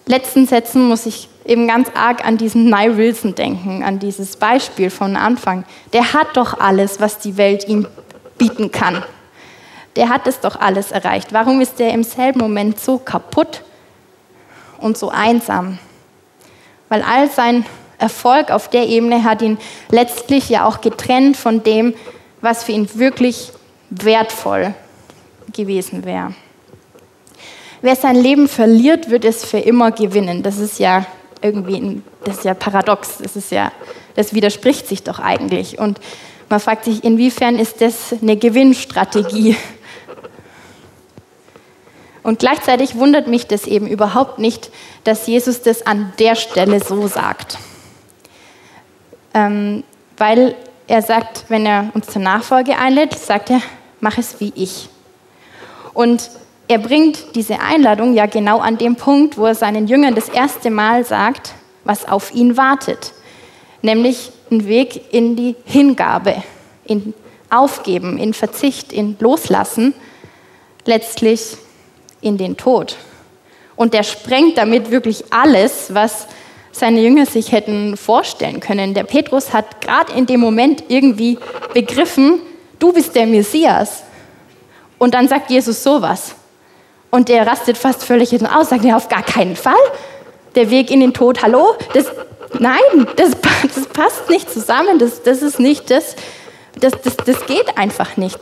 [0.06, 4.90] letzten Sätzen muss ich eben ganz arg an diesen Nye Wilson denken, an dieses Beispiel
[4.90, 5.66] von Anfang.
[5.92, 7.88] Der hat doch alles, was die Welt ihm
[8.38, 9.04] bieten kann.
[9.96, 11.34] Der hat es doch alles erreicht.
[11.34, 13.62] Warum ist er im selben Moment so kaputt
[14.80, 15.78] und so einsam?
[16.90, 17.66] Weil all sein
[18.00, 19.58] Erfolg auf der Ebene hat ihn
[19.90, 21.94] letztlich ja auch getrennt von dem,
[22.42, 23.52] was für ihn wirklich
[23.90, 24.74] wertvoll
[25.54, 26.34] gewesen wäre.
[27.82, 30.42] Wer sein Leben verliert, wird es für immer gewinnen.
[30.42, 31.06] Das ist ja
[31.42, 33.18] irgendwie ein, das ist ja paradox.
[33.22, 33.72] Das, ist ja,
[34.16, 35.80] das widerspricht sich doch eigentlich.
[35.80, 36.00] Und
[36.50, 39.56] man fragt sich, inwiefern ist das eine Gewinnstrategie?
[42.24, 44.72] Und gleichzeitig wundert mich das eben überhaupt nicht,
[45.04, 47.58] dass Jesus das an der Stelle so sagt.
[49.34, 49.84] Ähm,
[50.18, 50.56] weil
[50.88, 53.62] er sagt, wenn er uns zur Nachfolge einlädt, sagt er,
[54.00, 54.90] mach es wie ich.
[55.94, 56.30] Und
[56.68, 60.70] er bringt diese Einladung ja genau an dem Punkt, wo er seinen Jüngern das erste
[60.70, 63.14] Mal sagt, was auf ihn wartet.
[63.82, 66.42] Nämlich ein Weg in die Hingabe,
[66.86, 67.14] in
[67.50, 69.94] Aufgeben, in Verzicht, in Loslassen,
[70.86, 71.58] letztlich
[72.24, 72.96] in den Tod.
[73.76, 76.28] Und er sprengt damit wirklich alles, was
[76.72, 78.94] seine Jünger sich hätten vorstellen können.
[78.94, 81.38] Der Petrus hat gerade in dem Moment irgendwie
[81.74, 82.40] begriffen,
[82.80, 84.04] du bist der Messias.
[84.98, 86.36] Und dann sagt Jesus sowas.
[87.12, 89.76] Und der rastet fast völlig aus, sagt er auf gar keinen Fall.
[90.56, 91.76] Der Weg in den Tod, hallo?
[91.94, 92.06] Das,
[92.60, 92.80] nein,
[93.16, 93.32] das,
[93.76, 94.98] das passt nicht zusammen.
[94.98, 96.16] Das, das ist nicht das,
[96.80, 98.40] das, das, das geht einfach nicht.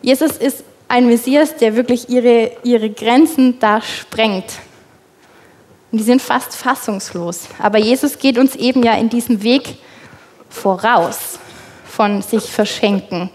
[0.00, 4.58] Jesus ist ein Messias, der wirklich ihre, ihre Grenzen da sprengt.
[5.92, 7.46] Und die sind fast fassungslos.
[7.60, 9.76] Aber Jesus geht uns eben ja in diesem Weg
[10.48, 11.38] voraus
[11.84, 13.30] von sich verschenken,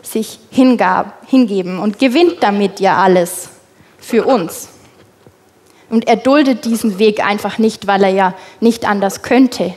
[0.00, 3.50] sich hingab, hingeben und gewinnt damit ja alles
[3.98, 4.68] für uns.
[5.90, 9.74] Und er duldet diesen Weg einfach nicht, weil er ja nicht anders könnte,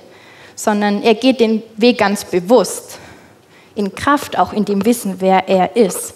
[0.56, 2.98] sondern er geht den Weg ganz bewusst,
[3.76, 6.14] in Kraft, auch in dem Wissen, wer er ist.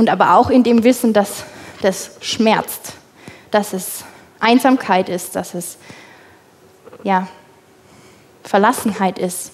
[0.00, 1.44] Und aber auch in dem Wissen, dass
[1.82, 2.94] das schmerzt,
[3.50, 4.02] dass es
[4.40, 5.76] Einsamkeit ist, dass es
[7.02, 7.28] ja,
[8.42, 9.50] Verlassenheit ist.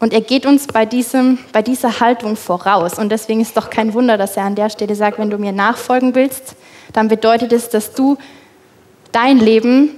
[0.00, 2.98] Und er geht uns bei, diesem, bei dieser Haltung voraus.
[2.98, 5.52] Und deswegen ist doch kein Wunder, dass er an der Stelle sagt, wenn du mir
[5.52, 6.56] nachfolgen willst,
[6.92, 8.18] dann bedeutet es, dass du
[9.12, 9.90] dein Leben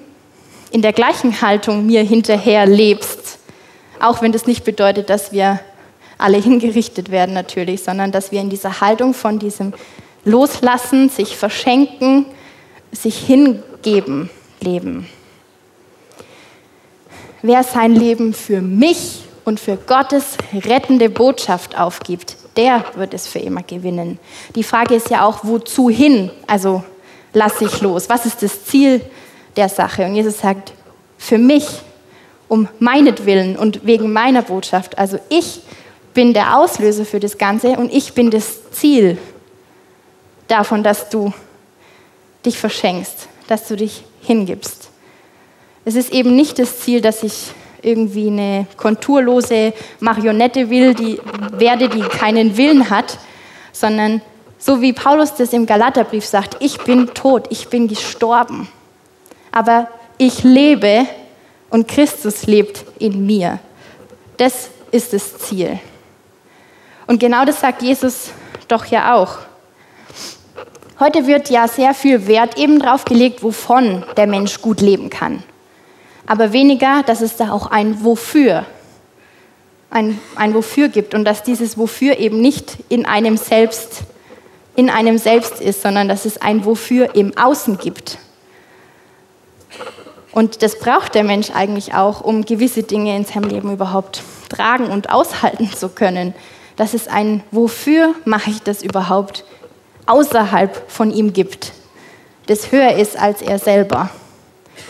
[0.70, 3.38] in der gleichen Haltung mir hinterher lebst.
[4.00, 5.60] Auch wenn das nicht bedeutet, dass wir
[6.18, 9.74] alle hingerichtet werden natürlich, sondern dass wir in dieser Haltung von diesem
[10.24, 12.26] Loslassen, sich verschenken,
[12.92, 15.08] sich hingeben leben.
[17.42, 23.38] Wer sein Leben für mich und für Gottes rettende Botschaft aufgibt, der wird es für
[23.38, 24.18] immer gewinnen.
[24.54, 26.30] Die Frage ist ja auch, wozu hin?
[26.46, 26.82] Also
[27.32, 28.08] lasse ich los.
[28.08, 29.00] Was ist das Ziel
[29.56, 30.04] der Sache?
[30.06, 30.72] Und Jesus sagt,
[31.18, 31.66] für mich,
[32.48, 34.98] um meinetwillen und wegen meiner Botschaft.
[34.98, 35.60] Also ich
[36.16, 39.18] bin der Auslöser für das Ganze und ich bin das Ziel
[40.48, 41.30] davon, dass du
[42.46, 44.88] dich verschenkst, dass du dich hingibst.
[45.84, 47.52] Es ist eben nicht das Ziel, dass ich
[47.82, 51.20] irgendwie eine konturlose Marionette will, die
[51.52, 53.18] werde, die keinen Willen hat,
[53.72, 54.22] sondern
[54.58, 58.68] so wie Paulus das im Galaterbrief sagt, ich bin tot, ich bin gestorben,
[59.52, 61.04] aber ich lebe
[61.68, 63.58] und Christus lebt in mir.
[64.38, 65.78] Das ist das Ziel.
[67.06, 68.30] Und genau das sagt Jesus
[68.68, 69.38] doch ja auch.
[70.98, 75.42] Heute wird ja sehr viel Wert eben darauf gelegt, wovon der Mensch gut leben kann.
[76.26, 78.64] Aber weniger, dass es da auch ein Wofür,
[79.90, 84.02] ein, ein Wofür gibt und dass dieses Wofür eben nicht in einem selbst,
[84.74, 88.18] in einem selbst ist, sondern dass es ein Wofür im Außen gibt.
[90.32, 94.86] Und das braucht der Mensch eigentlich auch, um gewisse Dinge in seinem Leben überhaupt tragen
[94.86, 96.34] und aushalten zu können
[96.76, 99.44] dass es ein Wofür mache ich das überhaupt
[100.06, 101.72] außerhalb von ihm gibt,
[102.46, 104.10] das höher ist als er selber.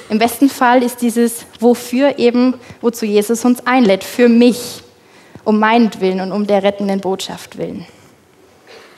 [0.08, 4.82] Im besten Fall ist dieses Wofür eben, wozu Jesus uns einlädt, für mich,
[5.44, 7.86] um meinetwillen und um der rettenden Botschaft willen.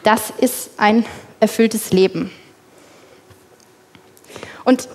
[0.03, 1.05] Das ist ein
[1.41, 2.31] erfülltes Leben.
[4.65, 4.89] Und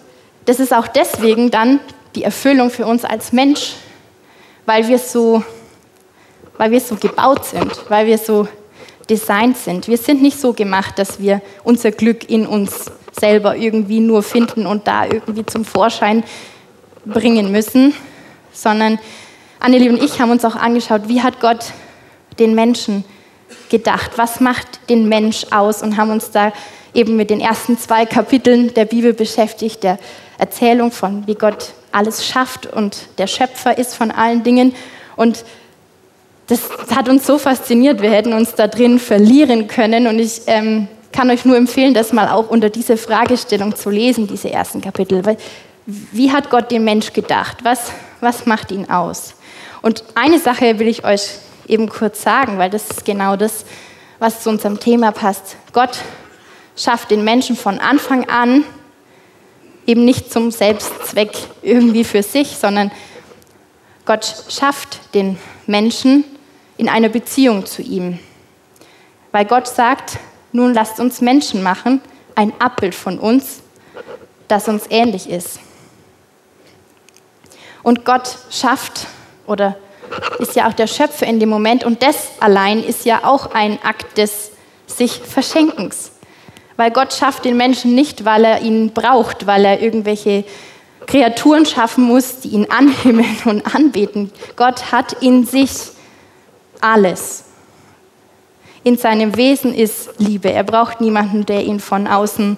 [0.46, 1.80] das ist auch deswegen dann
[2.16, 3.74] die Erfüllung für uns als Mensch,
[4.66, 5.44] weil wir so
[6.58, 8.48] weil wir so gebaut sind, weil wir so
[9.10, 9.88] designt sind.
[9.88, 14.66] Wir sind nicht so gemacht, dass wir unser Glück in uns selber irgendwie nur finden
[14.66, 16.24] und da irgendwie zum Vorschein
[17.06, 17.94] bringen müssen,
[18.52, 19.00] sondern
[19.60, 21.74] Annelie und ich haben uns auch angeschaut, wie hat Gott
[22.40, 23.04] den Menschen
[23.70, 26.54] gedacht, was macht den Mensch aus und haben uns da
[26.94, 30.00] eben mit den ersten zwei Kapiteln der Bibel beschäftigt, der
[30.38, 34.76] Erzählung von, wie Gott alles schafft und der Schöpfer ist von allen Dingen.
[35.16, 35.46] Und
[36.48, 36.62] das
[36.96, 40.08] hat uns so fasziniert, wir hätten uns da drin verlieren können.
[40.08, 44.28] Und ich ähm, kann euch nur empfehlen, das mal auch unter diese Fragestellung zu lesen,
[44.28, 45.26] diese ersten Kapitel.
[45.26, 45.38] Weil,
[45.86, 47.58] wie hat Gott den Mensch gedacht?
[47.64, 49.36] Was, was macht ihn aus?
[49.82, 51.30] Und eine Sache will ich euch
[51.68, 53.66] eben kurz sagen, weil das ist genau das,
[54.20, 55.58] was zu unserem Thema passt.
[55.72, 56.00] Gott
[56.76, 58.64] schafft den Menschen von Anfang an
[59.86, 62.92] eben nicht zum Selbstzweck irgendwie für sich, sondern
[64.06, 66.24] Gott schafft den Menschen
[66.78, 68.20] in einer Beziehung zu ihm.
[69.32, 70.18] Weil Gott sagt,
[70.52, 72.02] nun lasst uns Menschen machen,
[72.36, 73.62] ein Abbild von uns,
[74.48, 75.60] das uns ähnlich ist.
[77.82, 79.08] Und Gott schafft
[79.46, 79.76] oder
[80.40, 83.80] ist ja auch der Schöpfer in dem Moment und das allein ist ja auch ein
[83.84, 84.52] Akt des
[84.86, 86.12] sich Verschenkens.
[86.78, 90.44] Weil Gott schafft den Menschen nicht, weil er ihn braucht, weil er irgendwelche
[91.06, 94.32] Kreaturen schaffen muss, die ihn anhimmeln und anbeten.
[94.56, 95.72] Gott hat in sich
[96.84, 97.46] alles.
[98.84, 100.52] In seinem Wesen ist Liebe.
[100.52, 102.58] Er braucht niemanden, der ihn von außen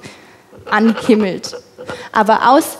[0.69, 1.55] anhimmelt.
[2.11, 2.77] Aber aus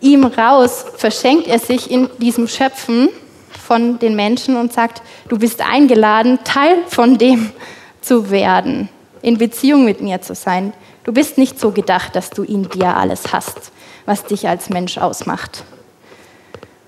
[0.00, 3.08] ihm raus verschenkt er sich in diesem Schöpfen
[3.50, 7.52] von den Menschen und sagt, du bist eingeladen, Teil von dem
[8.02, 8.88] zu werden,
[9.22, 10.74] in Beziehung mit mir zu sein.
[11.04, 13.72] Du bist nicht so gedacht, dass du in dir alles hast,
[14.04, 15.64] was dich als Mensch ausmacht.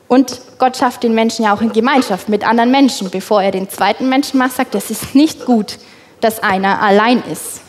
[0.08, 3.10] Und Gott schafft den Menschen ja auch in Gemeinschaft mit anderen Menschen.
[3.10, 5.78] Bevor er den zweiten Menschen macht, sagt, es ist nicht gut,
[6.20, 7.60] dass einer allein ist.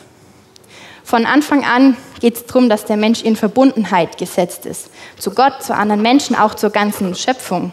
[1.04, 4.90] Von Anfang an geht es darum, dass der Mensch in Verbundenheit gesetzt ist.
[5.20, 7.72] Zu Gott, zu anderen Menschen, auch zur ganzen Schöpfung.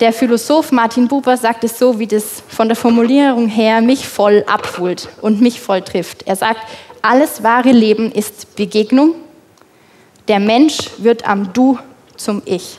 [0.00, 4.44] Der Philosoph Martin Buber sagt es so, wie das von der Formulierung her mich voll
[4.46, 6.22] abholt und mich voll trifft.
[6.26, 6.60] Er sagt,
[7.02, 9.14] alles wahre Leben ist Begegnung.
[10.28, 11.78] Der Mensch wird am Du
[12.16, 12.78] zum Ich.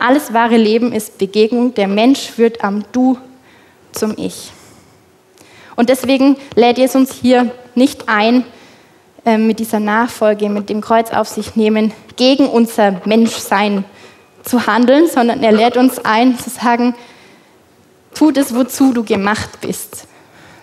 [0.00, 1.74] Alles wahre Leben ist Begegnung.
[1.74, 3.18] Der Mensch wird am Du
[3.92, 4.50] zum Ich.
[5.76, 8.44] Und deswegen lädt Jesus uns hier nicht ein,
[9.26, 13.84] äh, mit dieser Nachfolge, mit dem Kreuz auf sich nehmen, gegen unser Menschsein
[14.42, 16.94] zu handeln, sondern er lädt uns ein zu sagen,
[18.14, 20.06] tu das, wozu du gemacht bist,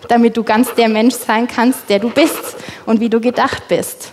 [0.08, 4.10] damit du ganz der Mensch sein kannst, der du bist und wie du gedacht bist,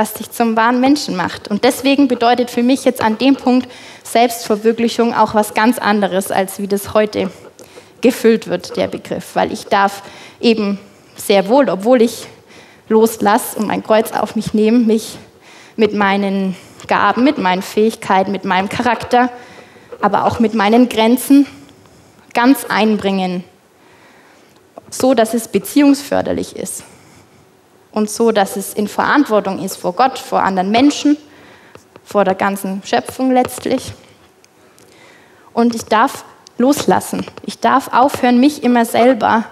[0.00, 1.48] was dich zum wahren Menschen macht.
[1.48, 3.70] Und deswegen bedeutet für mich jetzt an dem Punkt
[4.02, 7.30] Selbstverwirklichung auch was ganz anderes, als wie das heute
[8.00, 10.02] gefüllt wird, der Begriff, weil ich darf
[10.40, 10.78] eben
[11.16, 12.26] sehr wohl, obwohl ich
[12.88, 15.18] loslasse und mein Kreuz auf mich nehme, mich
[15.76, 19.28] mit meinen Gaben, mit meinen Fähigkeiten, mit meinem Charakter,
[20.00, 21.46] aber auch mit meinen Grenzen
[22.32, 23.44] ganz einbringen,
[24.88, 26.84] so dass es beziehungsförderlich ist
[27.92, 31.16] und so dass es in Verantwortung ist vor Gott, vor anderen Menschen,
[32.04, 33.92] vor der ganzen Schöpfung letztlich.
[35.52, 36.24] Und ich darf
[36.58, 37.26] loslassen.
[37.46, 39.44] Ich darf aufhören, mich immer selber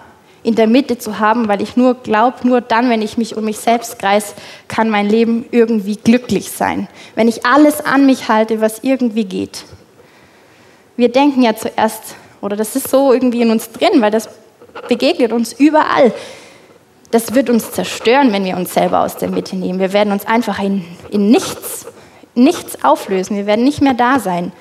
[0.42, 3.44] in der Mitte zu haben, weil ich nur glaube, nur dann, wenn ich mich um
[3.44, 4.34] mich selbst kreise,
[4.68, 6.88] kann mein Leben irgendwie glücklich sein.
[7.14, 9.64] Wenn ich alles an mich halte, was irgendwie geht.
[10.96, 14.28] Wir denken ja zuerst, oder das ist so irgendwie in uns drin, weil das
[14.88, 16.12] begegnet uns überall.
[17.10, 19.78] Das wird uns zerstören, wenn wir uns selber aus der Mitte nehmen.
[19.78, 21.86] Wir werden uns einfach in, in nichts,
[22.34, 23.36] nichts auflösen.
[23.36, 24.52] Wir werden nicht mehr da sein.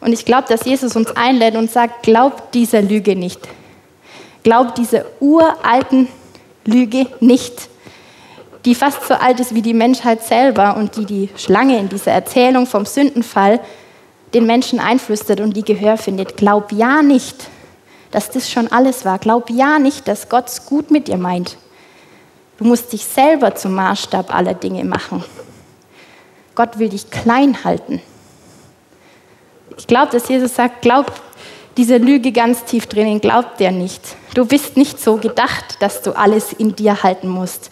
[0.00, 3.40] Und ich glaube, dass Jesus uns einlädt und sagt, glaubt dieser Lüge nicht.
[4.42, 6.08] Glaubt dieser uralten
[6.66, 7.68] Lüge nicht,
[8.64, 12.12] die fast so alt ist wie die Menschheit selber und die die Schlange in dieser
[12.12, 13.60] Erzählung vom Sündenfall
[14.34, 16.36] den Menschen einflüstert und die Gehör findet.
[16.36, 17.48] Glaub ja nicht,
[18.10, 19.18] dass das schon alles war.
[19.18, 21.56] Glaub ja nicht, dass Gott es gut mit dir meint.
[22.58, 25.24] Du musst dich selber zum Maßstab aller Dinge machen.
[26.54, 28.00] Gott will dich klein halten.
[29.76, 31.12] Ich glaube, dass Jesus sagt, glaubt
[31.76, 34.00] diese Lüge ganz tief drinnen, glaubt der nicht.
[34.34, 37.70] Du bist nicht so gedacht, dass du alles in dir halten musst.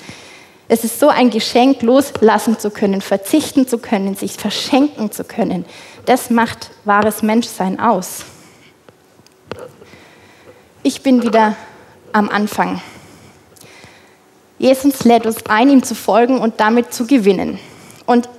[0.69, 5.65] Es ist so ein Geschenk, loslassen zu können, verzichten zu können, sich verschenken zu können.
[6.05, 8.25] Das macht wahres Menschsein aus.
[10.83, 11.57] Ich bin wieder
[12.13, 12.83] am Anfang.
[14.65, 17.59] Jesus lädt uns ein, ihm zu folgen und damit zu gewinnen.
[18.07, 18.31] Und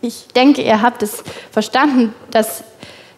[0.00, 2.62] ich denke, ihr habt es verstanden, dass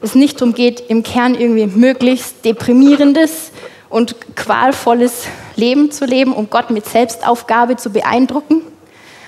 [0.01, 3.53] es nicht darum geht, im Kern irgendwie möglichst deprimierendes
[3.91, 5.26] und qualvolles
[5.57, 8.62] Leben zu leben, um Gott mit Selbstaufgabe zu beeindrucken,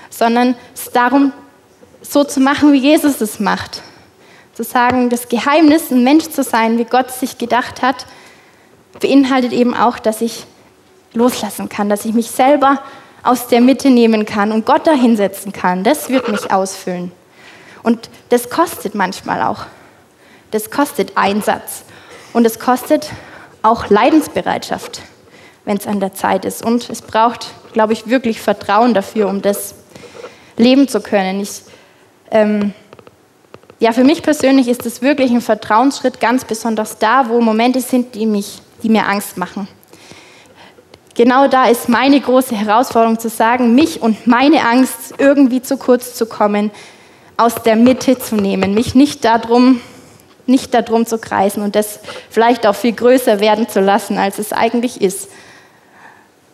[0.09, 1.35] sondern es darum,
[2.01, 3.83] so zu machen, wie Jesus es macht.
[4.55, 8.07] Zu sagen, das Geheimnis, ein Mensch zu sein, wie Gott sich gedacht hat,
[8.99, 10.47] beinhaltet eben auch, dass ich
[11.15, 12.81] loslassen kann, dass ich mich selber
[13.23, 15.83] aus der Mitte nehmen kann und Gott dahinsetzen kann.
[15.83, 17.13] Das wird mich ausfüllen.
[17.83, 19.67] Und das kostet manchmal auch.
[20.51, 21.85] Das kostet Einsatz.
[22.33, 23.11] Und es kostet
[23.63, 25.03] auch Leidensbereitschaft,
[25.65, 26.65] wenn es an der Zeit ist.
[26.65, 29.75] Und es braucht, glaube ich, wirklich Vertrauen dafür, um das
[30.57, 31.41] leben zu können.
[31.41, 31.63] Ich,
[32.31, 32.75] ähm,
[33.79, 38.15] ja, für mich persönlich ist es wirklich ein Vertrauensschritt, ganz besonders da, wo Momente sind,
[38.15, 39.69] die, mich, die mir Angst machen.
[41.15, 46.15] Genau da ist meine große Herausforderung zu sagen, mich und meine Angst irgendwie zu kurz
[46.15, 46.73] zu kommen,
[47.37, 49.81] aus der Mitte zu nehmen, mich nicht darum,
[50.47, 52.01] nicht darum zu kreisen und das
[52.31, 55.29] vielleicht auch viel größer werden zu lassen, als es eigentlich ist.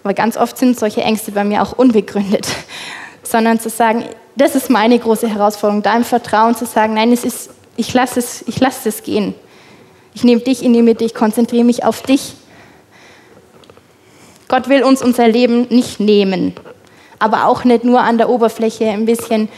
[0.02, 2.46] Weil ganz oft sind solche Ängste bei mir auch unbegründet,
[3.22, 4.04] sondern zu sagen,
[4.36, 8.20] das ist meine große Herausforderung, da im Vertrauen zu sagen, nein, es ist, ich lasse
[8.20, 9.34] es, ich lasse es gehen.
[10.14, 12.34] Ich nehme dich in die Mitte, ich konzentriere mich auf dich.
[14.50, 16.54] Gott will uns unser Leben nicht nehmen,
[17.20, 19.48] aber auch nicht nur an der Oberfläche ein bisschen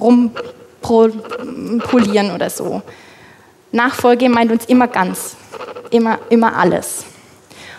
[0.00, 0.34] rumpolieren
[2.34, 2.80] oder so.
[3.70, 5.36] Nachfolge meint uns immer ganz,
[5.90, 7.04] immer, immer alles.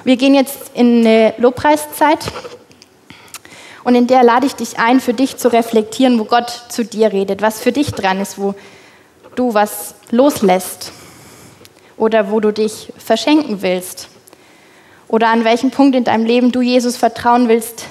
[0.03, 2.19] Wir gehen jetzt in eine Lobpreiszeit
[3.83, 7.11] und in der lade ich dich ein, für dich zu reflektieren, wo Gott zu dir
[7.11, 8.53] redet, was für dich dran ist, wo
[9.33, 10.91] du was loslässt
[11.97, 14.12] oder wo du dich verschenken willst
[15.13, 17.85] oder an welchem Punkt in deinem Leben du Jesus vertrauen willst,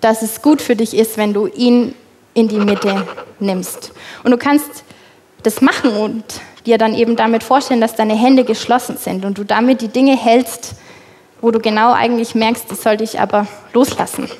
[0.00, 1.96] dass es gut für dich ist, wenn du ihn
[2.32, 3.04] in die Mitte
[3.40, 3.90] nimmst.
[4.22, 4.84] Und du kannst
[5.42, 6.22] das machen und
[6.64, 10.16] dir dann eben damit vorstellen, dass deine Hände geschlossen sind und du damit die Dinge
[10.16, 10.76] hältst,
[11.40, 14.30] wo du genau eigentlich merkst, die sollte ich aber loslassen.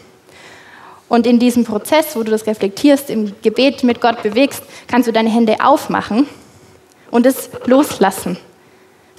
[1.09, 5.13] Und in diesem Prozess, wo du das reflektierst, im Gebet mit Gott bewegst, kannst du
[5.13, 6.29] deine Hände aufmachen
[7.11, 8.39] und es loslassen.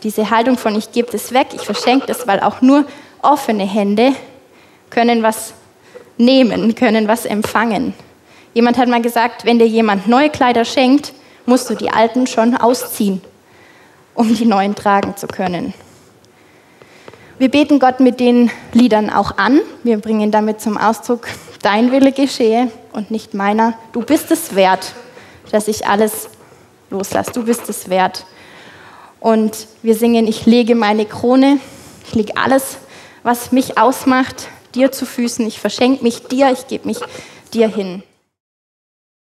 [0.03, 2.85] Diese Haltung von ich gebe das weg, ich verschenke das, weil auch nur
[3.21, 4.13] offene Hände
[4.89, 5.53] können was
[6.17, 7.93] nehmen, können was empfangen.
[8.53, 11.13] Jemand hat mal gesagt, wenn dir jemand neue Kleider schenkt,
[11.45, 13.21] musst du die alten schon ausziehen,
[14.13, 15.73] um die neuen tragen zu können.
[17.37, 19.61] Wir beten Gott mit den Liedern auch an.
[19.83, 21.27] Wir bringen damit zum Ausdruck,
[21.61, 23.75] dein Wille geschehe und nicht meiner.
[23.93, 24.93] Du bist es wert,
[25.49, 26.29] dass ich alles
[26.89, 27.31] loslasse.
[27.31, 28.25] Du bist es wert.
[29.19, 31.59] Und wir singen, ich lege meine Krone,
[32.07, 32.77] ich lege alles,
[33.23, 35.45] was mich ausmacht, dir zu Füßen.
[35.45, 36.99] Ich verschenke mich dir, ich gebe mich
[37.53, 38.03] dir hin.